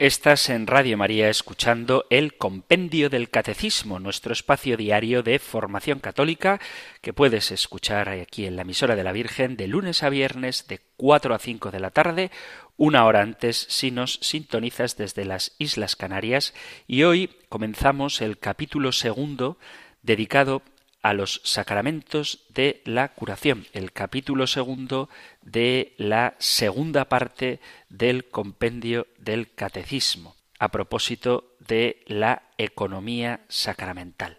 [0.06, 6.60] Estás en Radio María escuchando el Compendio del Catecismo, nuestro espacio diario de formación católica
[7.00, 10.78] que puedes escuchar aquí en la emisora de la Virgen de lunes a viernes de
[10.96, 12.30] 4 a 5 de la tarde,
[12.76, 16.54] una hora antes si nos sintonizas desde las Islas Canarias.
[16.86, 19.58] Y hoy comenzamos el capítulo segundo
[20.02, 20.62] dedicado
[21.02, 25.08] a los sacramentos de la curación, el capítulo segundo
[25.46, 34.38] de la segunda parte del compendio del catecismo, a propósito de la economía sacramental.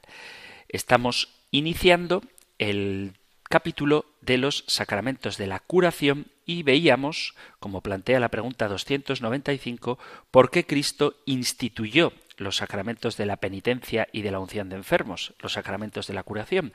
[0.68, 2.22] Estamos iniciando
[2.60, 9.98] el capítulo de los sacramentos de la curación y veíamos, como plantea la pregunta 295,
[10.30, 15.34] por qué Cristo instituyó los sacramentos de la penitencia y de la unción de enfermos,
[15.40, 16.74] los sacramentos de la curación,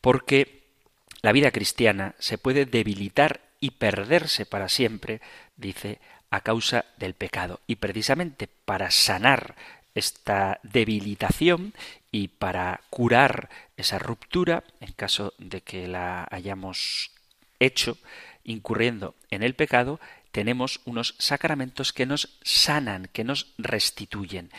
[0.00, 0.64] porque
[1.22, 5.20] la vida cristiana se puede debilitar y perderse para siempre,
[5.56, 6.00] dice,
[6.30, 7.60] a causa del pecado.
[7.66, 9.54] Y precisamente para sanar
[9.94, 11.74] esta debilitación
[12.10, 17.10] y para curar esa ruptura, en caso de que la hayamos
[17.58, 17.98] hecho
[18.44, 20.00] incurriendo en el pecado,
[20.30, 24.50] tenemos unos sacramentos que nos sanan, que nos restituyen.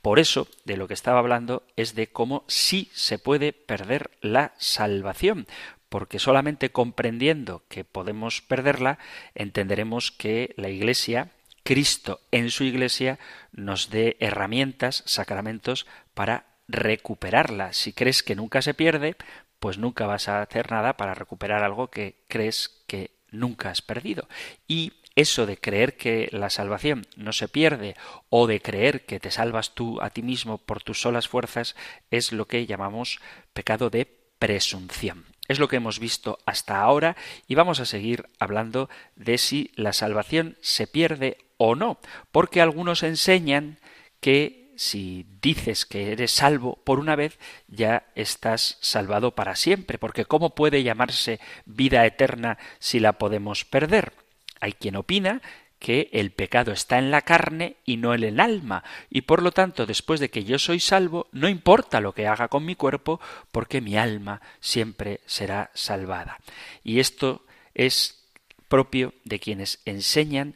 [0.00, 4.52] Por eso, de lo que estaba hablando es de cómo sí se puede perder la
[4.58, 5.46] salvación,
[5.92, 8.98] porque solamente comprendiendo que podemos perderla,
[9.34, 11.32] entenderemos que la Iglesia,
[11.64, 13.18] Cristo en su Iglesia,
[13.52, 17.74] nos dé herramientas, sacramentos para recuperarla.
[17.74, 19.16] Si crees que nunca se pierde,
[19.60, 24.30] pues nunca vas a hacer nada para recuperar algo que crees que nunca has perdido.
[24.66, 27.96] Y eso de creer que la salvación no se pierde
[28.30, 31.76] o de creer que te salvas tú a ti mismo por tus solas fuerzas
[32.10, 33.20] es lo que llamamos
[33.52, 34.06] pecado de
[34.38, 35.31] presunción.
[35.52, 37.14] Es lo que hemos visto hasta ahora
[37.46, 41.98] y vamos a seguir hablando de si la salvación se pierde o no,
[42.30, 43.78] porque algunos enseñan
[44.22, 47.38] que si dices que eres salvo por una vez,
[47.68, 54.14] ya estás salvado para siempre, porque ¿cómo puede llamarse vida eterna si la podemos perder?
[54.58, 55.42] Hay quien opina
[55.82, 59.50] que el pecado está en la carne y no en el alma, y por lo
[59.50, 63.20] tanto, después de que yo soy salvo, no importa lo que haga con mi cuerpo,
[63.50, 66.38] porque mi alma siempre será salvada.
[66.84, 68.28] Y esto es
[68.68, 70.54] propio de quienes enseñan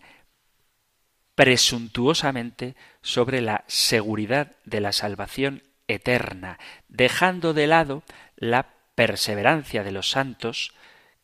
[1.35, 8.05] presuntuosamente sobre la seguridad de la salvación eterna, dejando de lado
[8.37, 10.73] la perseverancia de los santos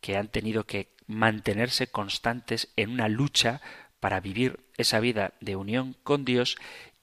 [0.00, 3.60] que han tenido que mantenerse constantes en una lucha
[4.02, 6.56] para vivir esa vida de unión con Dios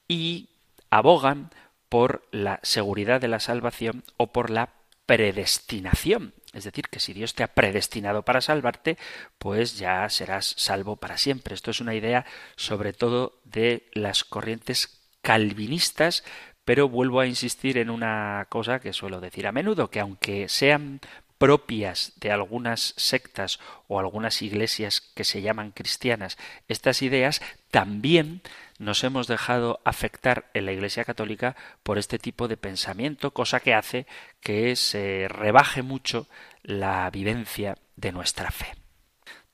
[0.06, 0.50] y
[0.90, 1.48] abogan
[1.88, 4.74] por la seguridad de la salvación o por la
[5.06, 6.34] predestinación.
[6.52, 8.98] Es decir, que si Dios te ha predestinado para salvarte,
[9.38, 11.54] pues ya serás salvo para siempre.
[11.54, 12.26] Esto es una idea
[12.56, 16.22] sobre todo de las corrientes calvinistas,
[16.66, 21.00] pero vuelvo a insistir en una cosa que suelo decir a menudo, que aunque sean
[21.40, 26.36] propias de algunas sectas o algunas iglesias que se llaman cristianas,
[26.68, 28.42] estas ideas también
[28.78, 33.72] nos hemos dejado afectar en la Iglesia Católica por este tipo de pensamiento, cosa que
[33.72, 34.06] hace
[34.42, 36.26] que se rebaje mucho
[36.62, 38.74] la vivencia de nuestra fe.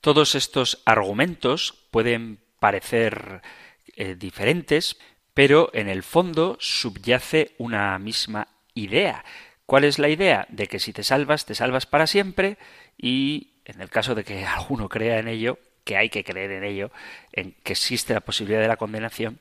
[0.01, 3.43] Todos estos argumentos pueden parecer
[3.95, 4.99] eh, diferentes,
[5.34, 9.24] pero en el fondo subyace una misma idea,
[9.67, 10.47] ¿Cuál es la idea?
[10.49, 12.57] De que si te salvas, te salvas para siempre
[12.97, 16.64] y en el caso de que alguno crea en ello, que hay que creer en
[16.64, 16.91] ello,
[17.33, 19.41] en que existe la posibilidad de la condenación,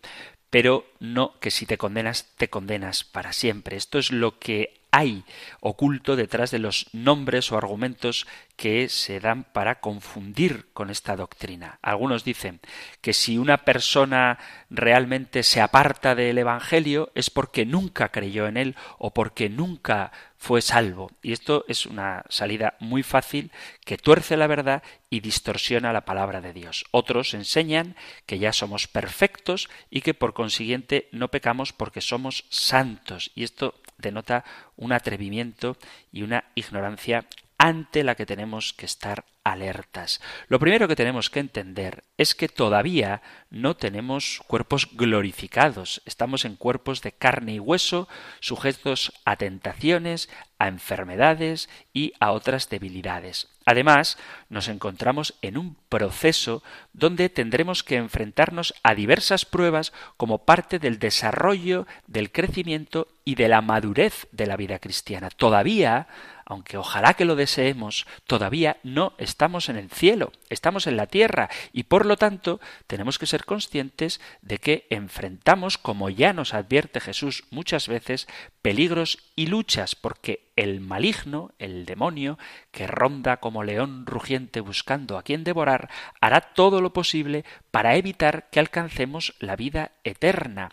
[0.50, 3.78] pero no que si te condenas, te condenas para siempre.
[3.78, 5.26] Esto es lo que hay
[5.60, 8.26] oculto detrás de los nombres o argumentos
[8.56, 11.80] que se dan para confundir con esta doctrina.
[11.82, 12.62] Algunos dicen
[13.02, 14.40] que si una persona
[14.70, 20.62] realmente se aparta del Evangelio es porque nunca creyó en él o porque nunca fue
[20.62, 21.12] salvo.
[21.22, 23.52] Y esto es una salida muy fácil
[23.84, 26.86] que tuerce la verdad y distorsiona la palabra de Dios.
[26.92, 33.32] Otros enseñan que ya somos perfectos y que por consiguiente no pecamos porque somos santos.
[33.36, 34.44] Y esto denota
[34.76, 35.78] un atrevimiento
[36.12, 37.26] y una ignorancia
[37.58, 40.20] ante la que tenemos que estar alertas.
[40.50, 46.56] Lo primero que tenemos que entender es que todavía no tenemos cuerpos glorificados, estamos en
[46.56, 53.48] cuerpos de carne y hueso, sujetos a tentaciones, a enfermedades y a otras debilidades.
[53.66, 54.18] Además,
[54.50, 60.98] nos encontramos en un proceso donde tendremos que enfrentarnos a diversas pruebas como parte del
[60.98, 65.30] desarrollo, del crecimiento y de la madurez de la vida cristiana.
[65.30, 66.08] Todavía
[66.46, 71.50] aunque ojalá que lo deseemos, todavía no estamos en el cielo, estamos en la tierra
[71.74, 77.00] y por lo tanto tenemos que ser conscientes de que enfrentamos, como ya nos advierte
[77.00, 78.28] Jesús muchas veces,
[78.62, 82.40] peligros y luchas, porque el maligno, el demonio,
[82.72, 85.90] que ronda como león rugiente buscando a quien devorar,
[86.22, 90.70] hará todo lo posible para evitar que alcancemos la vida eterna.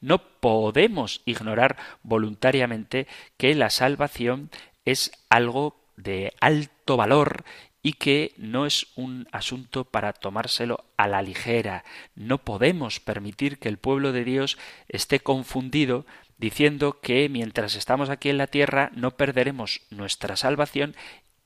[0.00, 4.50] No podemos ignorar voluntariamente que la salvación
[4.84, 7.44] es algo de alto valor
[7.84, 11.84] y que no es un asunto para tomárselo a la ligera.
[12.16, 14.58] No podemos permitir que el pueblo de Dios
[14.88, 16.06] esté confundido
[16.38, 20.96] diciendo que mientras estamos aquí en la tierra no perderemos nuestra salvación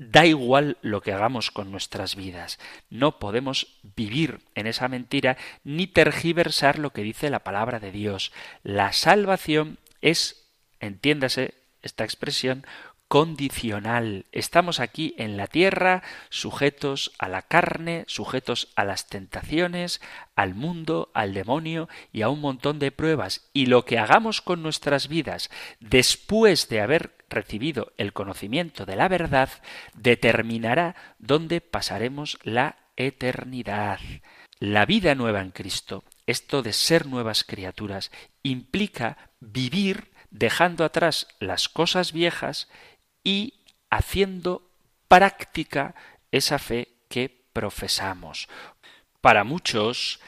[0.01, 2.61] Da igual lo que hagamos con nuestras vidas.
[2.89, 8.31] No podemos vivir en esa mentira ni tergiversar lo que dice la palabra de Dios.
[8.63, 10.47] La salvación es,
[10.79, 12.65] entiéndase esta expresión,
[13.09, 14.27] condicional.
[14.33, 20.01] Estamos aquí en la tierra sujetos a la carne, sujetos a las tentaciones,
[20.37, 23.49] al mundo, al demonio y a un montón de pruebas.
[23.53, 25.51] Y lo que hagamos con nuestras vidas
[25.81, 29.51] después de haber recibido el conocimiento de la verdad
[29.95, 34.01] determinará dónde pasaremos la eternidad.
[34.61, 38.11] La vida nueva en Cristo esto de ser nuevas criaturas
[38.43, 42.69] implica vivir dejando atrás las cosas viejas
[43.29, 43.53] y
[43.91, 44.63] haciendo
[45.07, 45.95] práctica
[46.33, 48.49] esa fe que profesamos.
[49.21, 50.19] Para muchos,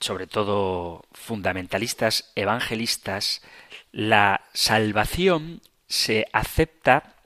[0.00, 3.42] sobre todo fundamentalistas evangelistas,
[3.92, 7.16] la salvación se acepta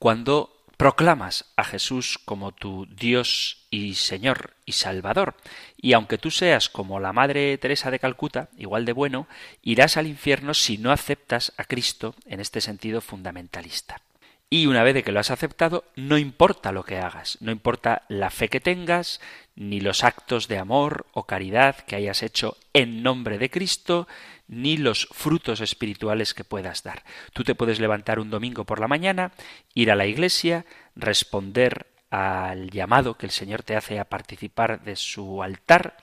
[0.00, 0.53] cuando
[0.84, 5.34] proclamas a Jesús como tu Dios y Señor y Salvador,
[5.78, 9.26] y aunque tú seas como la Madre Teresa de Calcuta, igual de bueno,
[9.62, 14.02] irás al infierno si no aceptas a Cristo en este sentido fundamentalista.
[14.50, 18.02] Y una vez de que lo has aceptado, no importa lo que hagas, no importa
[18.08, 19.20] la fe que tengas,
[19.56, 24.06] ni los actos de amor o caridad que hayas hecho en nombre de Cristo,
[24.46, 27.02] ni los frutos espirituales que puedas dar.
[27.32, 29.32] Tú te puedes levantar un domingo por la mañana,
[29.74, 34.94] ir a la iglesia, responder al llamado que el Señor te hace a participar de
[34.96, 35.96] su altar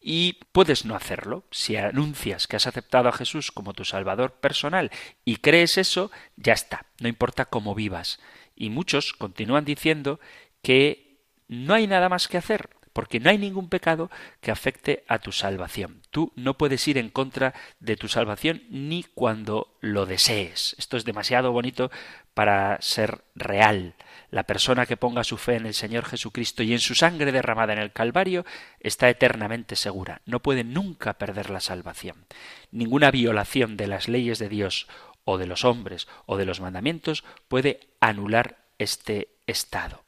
[0.00, 1.44] y puedes no hacerlo.
[1.50, 4.90] Si anuncias que has aceptado a Jesús como tu Salvador personal
[5.24, 8.18] y crees eso, ya está, no importa cómo vivas.
[8.56, 10.20] Y muchos continúan diciendo
[10.62, 12.70] que no hay nada más que hacer,
[13.00, 14.10] porque no hay ningún pecado
[14.42, 16.02] que afecte a tu salvación.
[16.10, 20.76] Tú no puedes ir en contra de tu salvación ni cuando lo desees.
[20.78, 21.90] Esto es demasiado bonito
[22.34, 23.94] para ser real.
[24.30, 27.72] La persona que ponga su fe en el Señor Jesucristo y en su sangre derramada
[27.72, 28.44] en el Calvario
[28.80, 30.20] está eternamente segura.
[30.26, 32.26] No puede nunca perder la salvación.
[32.70, 34.88] Ninguna violación de las leyes de Dios
[35.24, 40.04] o de los hombres o de los mandamientos puede anular este estado.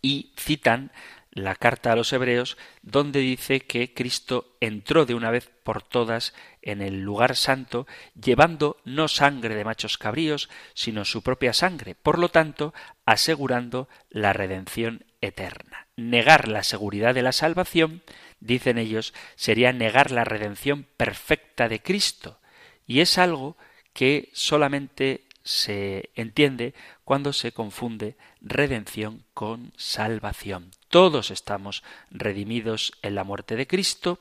[0.00, 0.90] Y citan
[1.32, 6.34] la carta a los hebreos, donde dice que Cristo entró de una vez por todas
[6.60, 7.86] en el lugar santo,
[8.20, 12.74] llevando no sangre de machos cabríos, sino su propia sangre, por lo tanto,
[13.06, 15.86] asegurando la redención eterna.
[15.96, 18.02] Negar la seguridad de la salvación,
[18.40, 22.40] dicen ellos, sería negar la redención perfecta de Cristo,
[22.86, 23.56] y es algo
[23.94, 26.74] que solamente se entiende
[27.04, 30.70] cuando se confunde redención con salvación.
[30.92, 34.18] Todos estamos redimidos en la muerte de Cristo,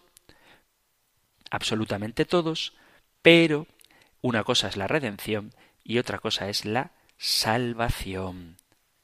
[1.50, 2.72] absolutamente todos,
[3.22, 3.68] pero
[4.22, 5.54] una cosa es la redención
[5.84, 8.56] y otra cosa es la salvación.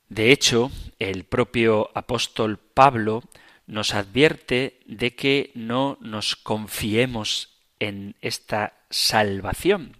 [0.07, 3.21] De hecho, el propio apóstol Pablo
[3.65, 9.97] nos advierte de que no nos confiemos en esta salvación,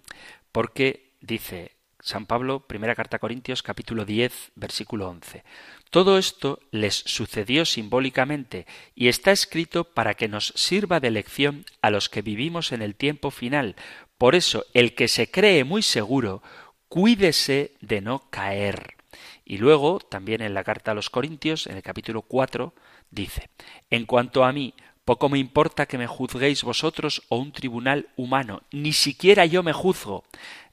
[0.52, 5.44] porque dice San Pablo, primera carta a Corintios, capítulo 10, versículo 11.
[5.90, 11.90] Todo esto les sucedió simbólicamente y está escrito para que nos sirva de lección a
[11.90, 13.74] los que vivimos en el tiempo final.
[14.18, 16.42] Por eso, el que se cree muy seguro,
[16.88, 18.96] cuídese de no caer.
[19.44, 22.74] Y luego, también en la carta a los Corintios, en el capítulo 4,
[23.10, 23.48] dice,
[23.88, 24.74] En cuanto a mí,
[25.08, 29.72] poco me importa que me juzguéis vosotros o un tribunal humano, ni siquiera yo me
[29.72, 30.22] juzgo.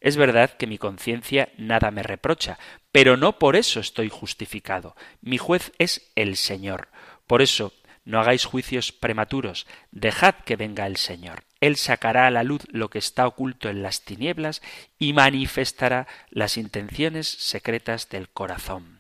[0.02, 2.60] Es verdad que mi conciencia nada me reprocha,
[2.92, 4.98] pero no por eso estoy justificado.
[5.22, 6.90] Mi juez es el Señor.
[7.28, 7.72] Por eso,
[8.04, 11.46] no hagáis juicios prematuros, dejad que venga el Señor.
[11.62, 14.62] Él sacará a la luz lo que está oculto en las tinieblas
[15.00, 19.00] y manifestará las intenciones secretas del corazón.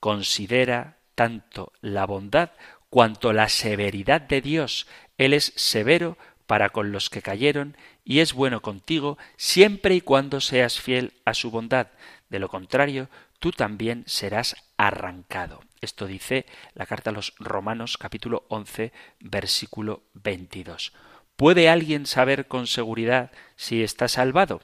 [0.00, 2.50] Considera tanto la bondad
[2.90, 4.86] cuanto la severidad de Dios.
[5.16, 6.16] Él es severo
[6.46, 11.34] para con los que cayeron y es bueno contigo siempre y cuando seas fiel a
[11.34, 11.88] su bondad.
[12.30, 13.08] De lo contrario,
[13.38, 15.60] tú también serás arrancado.
[15.80, 20.92] Esto dice la carta a los Romanos capítulo 11 versículo 22.
[21.36, 24.60] ¿Puede alguien saber con seguridad si está salvado?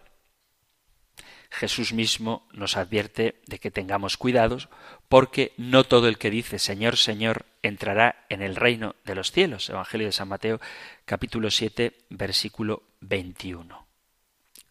[1.54, 4.68] Jesús mismo nos advierte de que tengamos cuidados
[5.08, 9.70] porque no todo el que dice Señor, Señor entrará en el reino de los cielos.
[9.70, 10.60] Evangelio de San Mateo
[11.04, 13.86] capítulo 7 versículo 21.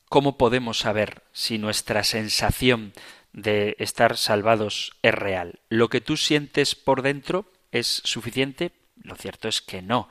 [0.09, 2.91] ¿Cómo podemos saber si nuestra sensación
[3.31, 5.61] de estar salvados es real?
[5.69, 8.73] ¿Lo que tú sientes por dentro es suficiente?
[9.01, 10.09] Lo cierto es que no.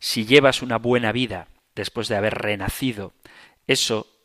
[0.00, 1.46] Si llevas una buena vida
[1.76, 3.12] después de haber renacido,
[3.68, 4.17] eso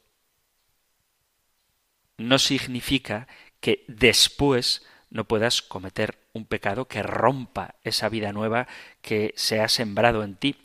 [2.18, 3.28] no significa
[3.60, 8.68] que después no puedas cometer un pecado que rompa esa vida nueva
[9.02, 10.56] que se ha sembrado en ti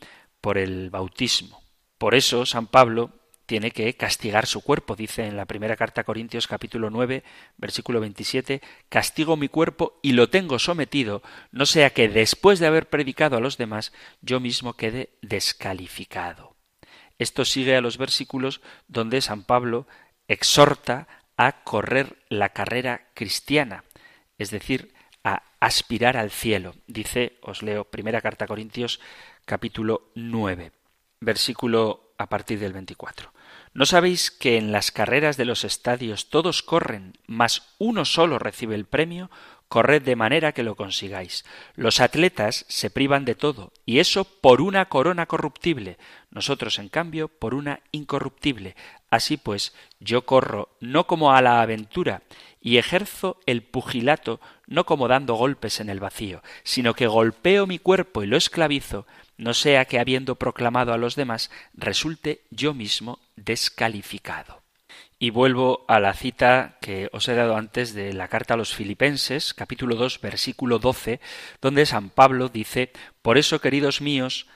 [0.41, 1.61] por el bautismo.
[1.97, 3.11] Por eso San Pablo
[3.45, 7.23] tiene que castigar su cuerpo, dice en la primera carta a Corintios capítulo 9,
[7.57, 12.89] versículo 27, castigo mi cuerpo y lo tengo sometido, no sea que después de haber
[12.89, 13.91] predicado a los demás
[14.21, 16.55] yo mismo quede descalificado.
[17.17, 19.87] Esto sigue a los versículos donde San Pablo
[20.27, 21.07] exhorta
[21.39, 23.85] a correr la carrera cristiana,
[24.37, 26.75] es decir, a aspirar al cielo.
[26.85, 28.99] Dice, os leo, primera carta a Corintios,
[29.45, 30.73] capítulo 9,
[31.21, 33.31] versículo a partir del 24.
[33.73, 38.75] ¿No sabéis que en las carreras de los estadios todos corren, mas uno solo recibe
[38.75, 39.31] el premio?
[39.69, 41.45] Corred de manera que lo consigáis.
[41.75, 45.97] Los atletas se privan de todo, y eso por una corona corruptible,
[46.31, 48.75] nosotros en cambio por una incorruptible.
[49.11, 52.23] Así pues, yo corro no como a la aventura,
[52.61, 57.77] y ejerzo el pugilato no como dando golpes en el vacío, sino que golpeo mi
[57.77, 59.05] cuerpo y lo esclavizo,
[59.37, 64.63] no sea que habiendo proclamado a los demás, resulte yo mismo descalificado.
[65.21, 68.73] Y vuelvo a la cita que os he dado antes de la carta a los
[68.73, 71.19] Filipenses, capítulo 2, versículo 12,
[71.61, 74.47] donde San Pablo dice, Por eso, queridos míos,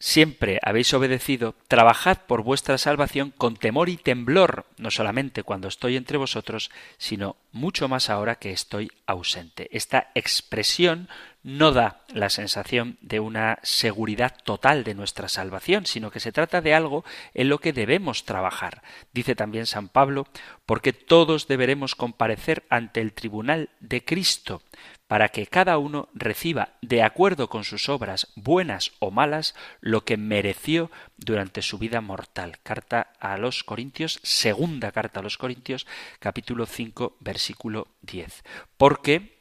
[0.00, 5.96] siempre habéis obedecido, trabajad por vuestra salvación con temor y temblor, no solamente cuando estoy
[5.96, 9.68] entre vosotros, sino mucho más ahora que estoy ausente.
[9.72, 11.08] Esta expresión
[11.42, 16.60] no da la sensación de una seguridad total de nuestra salvación, sino que se trata
[16.60, 18.82] de algo en lo que debemos trabajar.
[19.12, 20.26] Dice también San Pablo,
[20.66, 24.62] porque todos deberemos comparecer ante el tribunal de Cristo,
[25.10, 30.16] para que cada uno reciba, de acuerdo con sus obras, buenas o malas, lo que
[30.16, 32.60] mereció durante su vida mortal.
[32.62, 35.88] Carta a los Corintios, segunda carta a los Corintios,
[36.20, 38.44] capítulo 5, versículo 10.
[38.76, 39.40] Porque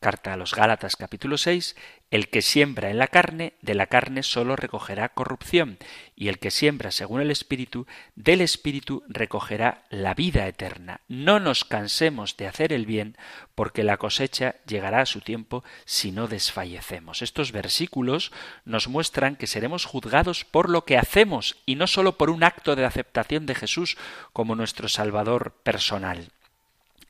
[0.00, 1.74] Carta a los Gálatas capítulo 6,
[2.10, 5.78] el que siembra en la carne, de la carne sólo recogerá corrupción,
[6.14, 11.00] y el que siembra según el Espíritu, del Espíritu recogerá la vida eterna.
[11.08, 13.16] No nos cansemos de hacer el bien,
[13.56, 17.22] porque la cosecha llegará a su tiempo si no desfallecemos.
[17.22, 18.30] Estos versículos
[18.64, 22.76] nos muestran que seremos juzgados por lo que hacemos, y no sólo por un acto
[22.76, 23.96] de aceptación de Jesús
[24.32, 26.28] como nuestro Salvador personal.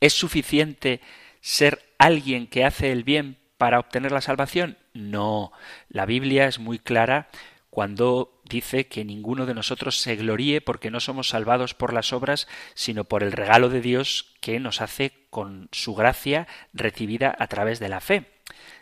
[0.01, 1.01] Es suficiente
[1.43, 4.77] ser alguien que hace el bien para obtener la salvación?
[4.97, 5.53] No.
[5.89, 7.29] La Biblia es muy clara
[7.71, 12.49] cuando dice que ninguno de nosotros se gloríe porque no somos salvados por las obras,
[12.75, 17.79] sino por el regalo de Dios que nos hace con su gracia recibida a través
[17.79, 18.33] de la fe.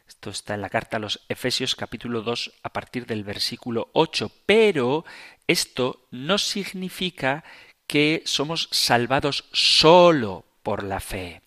[0.07, 4.31] Esto está en la carta a los Efesios capítulo 2 a partir del versículo 8,
[4.47, 5.05] pero
[5.49, 7.43] esto no significa
[7.89, 11.44] que somos salvados solo por la fe.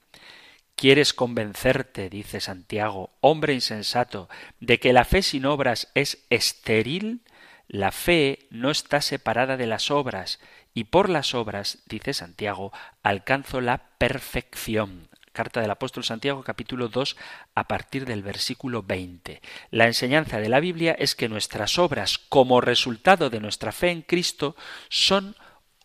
[0.78, 7.22] ¿Quieres convencerte, dice Santiago, hombre insensato, de que la fe sin obras es estéril?
[7.68, 10.40] La fe no está separada de las obras,
[10.76, 12.72] y por las obras, dice Santiago,
[13.02, 15.10] alcanzo la perfección.
[15.34, 17.18] Carta del apóstol Santiago capítulo 2
[17.56, 19.42] a partir del versículo 20.
[19.72, 24.04] La enseñanza de la Biblia es que nuestras obras, como resultado de nuestra fe en
[24.04, 24.56] Cristo,
[24.90, 25.36] son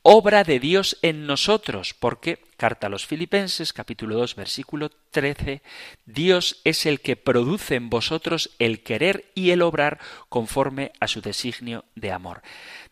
[0.03, 5.63] obra de Dios en nosotros, porque, carta a los Filipenses, capítulo 2, versículo 13,
[6.07, 9.99] Dios es el que produce en vosotros el querer y el obrar
[10.29, 12.41] conforme a su designio de amor.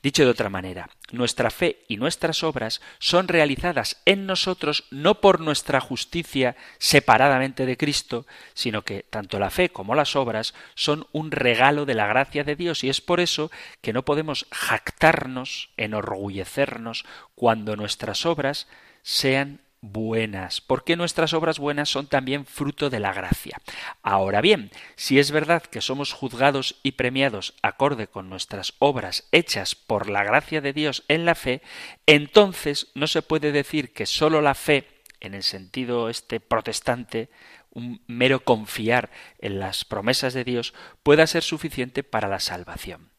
[0.03, 5.39] Dicho de otra manera, nuestra fe y nuestras obras son realizadas en nosotros no por
[5.39, 11.31] nuestra justicia separadamente de Cristo, sino que tanto la fe como las obras son un
[11.31, 13.53] regalo de la gracia de Dios y es por eso
[13.83, 17.05] que no podemos jactarnos, enorgullecernos
[17.37, 18.66] cuando nuestras obras
[19.03, 23.61] sean buenas, porque nuestras obras buenas son también fruto de la gracia.
[24.03, 29.74] Ahora bien, si es verdad que somos juzgados y premiados acorde con nuestras obras hechas
[29.74, 31.62] por la gracia de Dios en la fe,
[32.07, 34.86] entonces no se puede decir que sólo la fe,
[35.20, 37.30] en el sentido este protestante,
[37.72, 43.11] un mero confiar en las promesas de Dios, pueda ser suficiente para la salvación.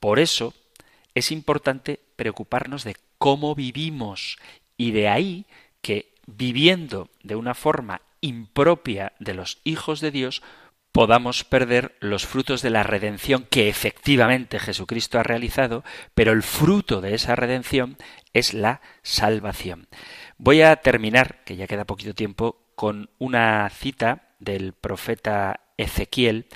[0.00, 0.54] Por eso
[1.14, 4.38] es importante preocuparnos de cómo vivimos
[4.78, 5.46] y de ahí
[5.82, 10.42] que viviendo de una forma impropia de los hijos de Dios,
[10.92, 17.00] podamos perder los frutos de la redención que efectivamente Jesucristo ha realizado, pero el fruto
[17.00, 17.96] de esa redención
[18.32, 19.88] es la salvación.
[20.38, 26.46] Voy a terminar, que ya queda poquito tiempo, con una cita del profeta Ezequiel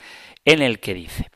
[0.45, 1.31] en el que dice,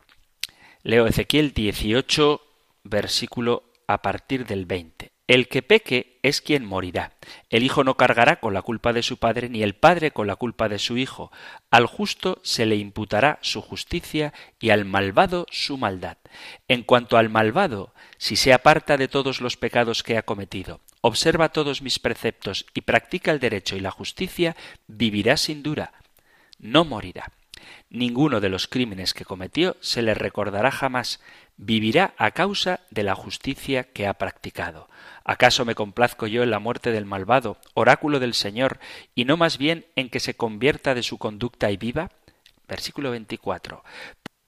[0.82, 2.40] leo Ezequiel 18,
[2.84, 5.15] versículo a partir del 20.
[5.26, 7.12] El que peque es quien morirá.
[7.50, 10.36] El hijo no cargará con la culpa de su padre, ni el padre con la
[10.36, 11.32] culpa de su hijo.
[11.70, 16.18] Al justo se le imputará su justicia y al malvado su maldad.
[16.68, 21.48] En cuanto al malvado, si se aparta de todos los pecados que ha cometido, observa
[21.48, 24.54] todos mis preceptos y practica el derecho y la justicia,
[24.86, 25.92] vivirá sin dura,
[26.58, 27.32] no morirá.
[27.90, 31.20] Ninguno de los crímenes que cometió se le recordará jamás,
[31.56, 34.88] vivirá a causa de la justicia que ha practicado.
[35.24, 38.78] ¿Acaso me complazco yo en la muerte del malvado, oráculo del Señor,
[39.14, 42.10] y no más bien en que se convierta de su conducta y viva?
[42.68, 43.82] Versículo 24.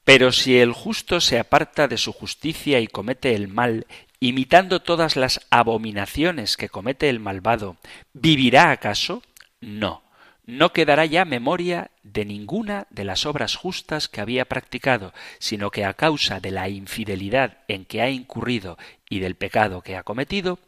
[0.04, 3.86] Pero si el justo se aparta de su justicia y comete el mal,
[4.20, 7.76] imitando todas las abominaciones que comete el malvado,
[8.12, 9.22] ¿vivirá acaso?
[9.60, 10.07] No.
[10.48, 15.84] No quedará ya memoria de ninguna de las obras justas que había practicado, sino que
[15.84, 18.78] a causa de la infidelidad en que ha incurrido
[19.10, 20.58] y del pecado que ha cometido,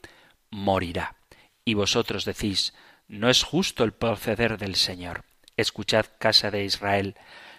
[0.50, 1.16] morirá.
[1.64, 2.74] Y vosotros decís,
[3.08, 5.24] no es justo el proceder del Señor.
[5.56, 7.14] Escuchad, casa de Israel,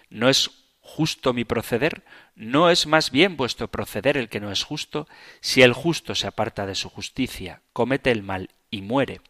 [0.08, 2.04] ¿no es justo mi proceder?
[2.36, 5.08] ¿No es más bien vuestro proceder el que no es justo?
[5.40, 9.20] Si el justo se aparta de su justicia, comete el mal y muere,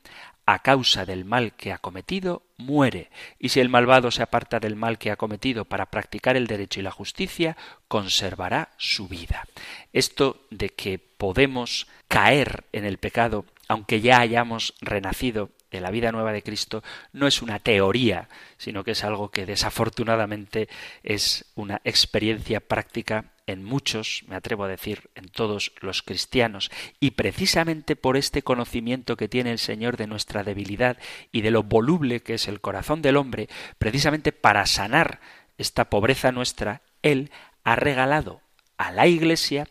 [0.47, 4.76] a causa del mal que ha cometido, muere, y si el malvado se aparta del
[4.76, 7.57] mal que ha cometido para practicar el derecho y la justicia,
[7.88, 9.47] conservará su vida.
[9.93, 16.12] Esto de que podemos caer en el pecado, aunque ya hayamos renacido, de la vida
[16.12, 18.28] nueva de Cristo no es una teoría,
[18.59, 20.68] sino que es algo que desafortunadamente
[21.03, 26.70] es una experiencia práctica en muchos, me atrevo a decir, en todos los cristianos,
[27.01, 30.99] y precisamente por este conocimiento que tiene el Señor de nuestra debilidad
[31.32, 35.20] y de lo voluble que es el corazón del hombre, precisamente para sanar
[35.59, 37.30] esta pobreza nuestra, Él
[37.64, 38.40] ha regalado
[38.76, 39.68] a la Iglesia,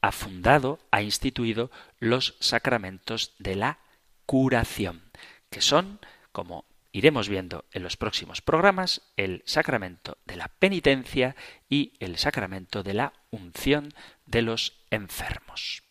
[0.00, 3.78] ha fundado, ha instituido los sacramentos de la
[4.26, 5.02] curación
[5.50, 6.00] que son,
[6.32, 11.36] como iremos viendo en los próximos programas, el sacramento de la penitencia
[11.68, 13.92] y el sacramento de la unción
[14.26, 15.87] de los enfermos.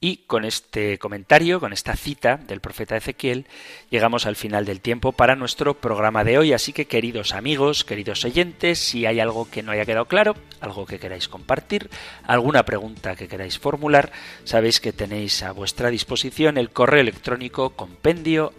[0.00, 3.46] Y con este comentario, con esta cita del profeta Ezequiel,
[3.90, 6.52] llegamos al final del tiempo para nuestro programa de hoy.
[6.52, 10.86] Así que, queridos amigos, queridos oyentes, si hay algo que no haya quedado claro, algo
[10.86, 11.90] que queráis compartir,
[12.22, 14.12] alguna pregunta que queráis formular,
[14.44, 18.52] sabéis que tenéis a vuestra disposición el correo electrónico compendio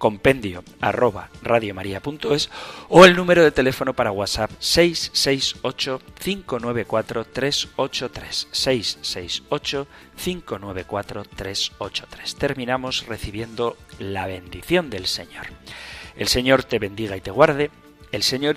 [0.00, 2.50] compendio arroba radiomaria.es
[2.88, 9.86] o el número de teléfono para WhatsApp 668 594 383 668
[10.16, 12.34] 594 383.
[12.36, 15.46] Terminamos recibiendo la bendición del Señor.
[16.16, 17.70] El Señor te bendiga y te guarde.
[18.10, 18.56] El Señor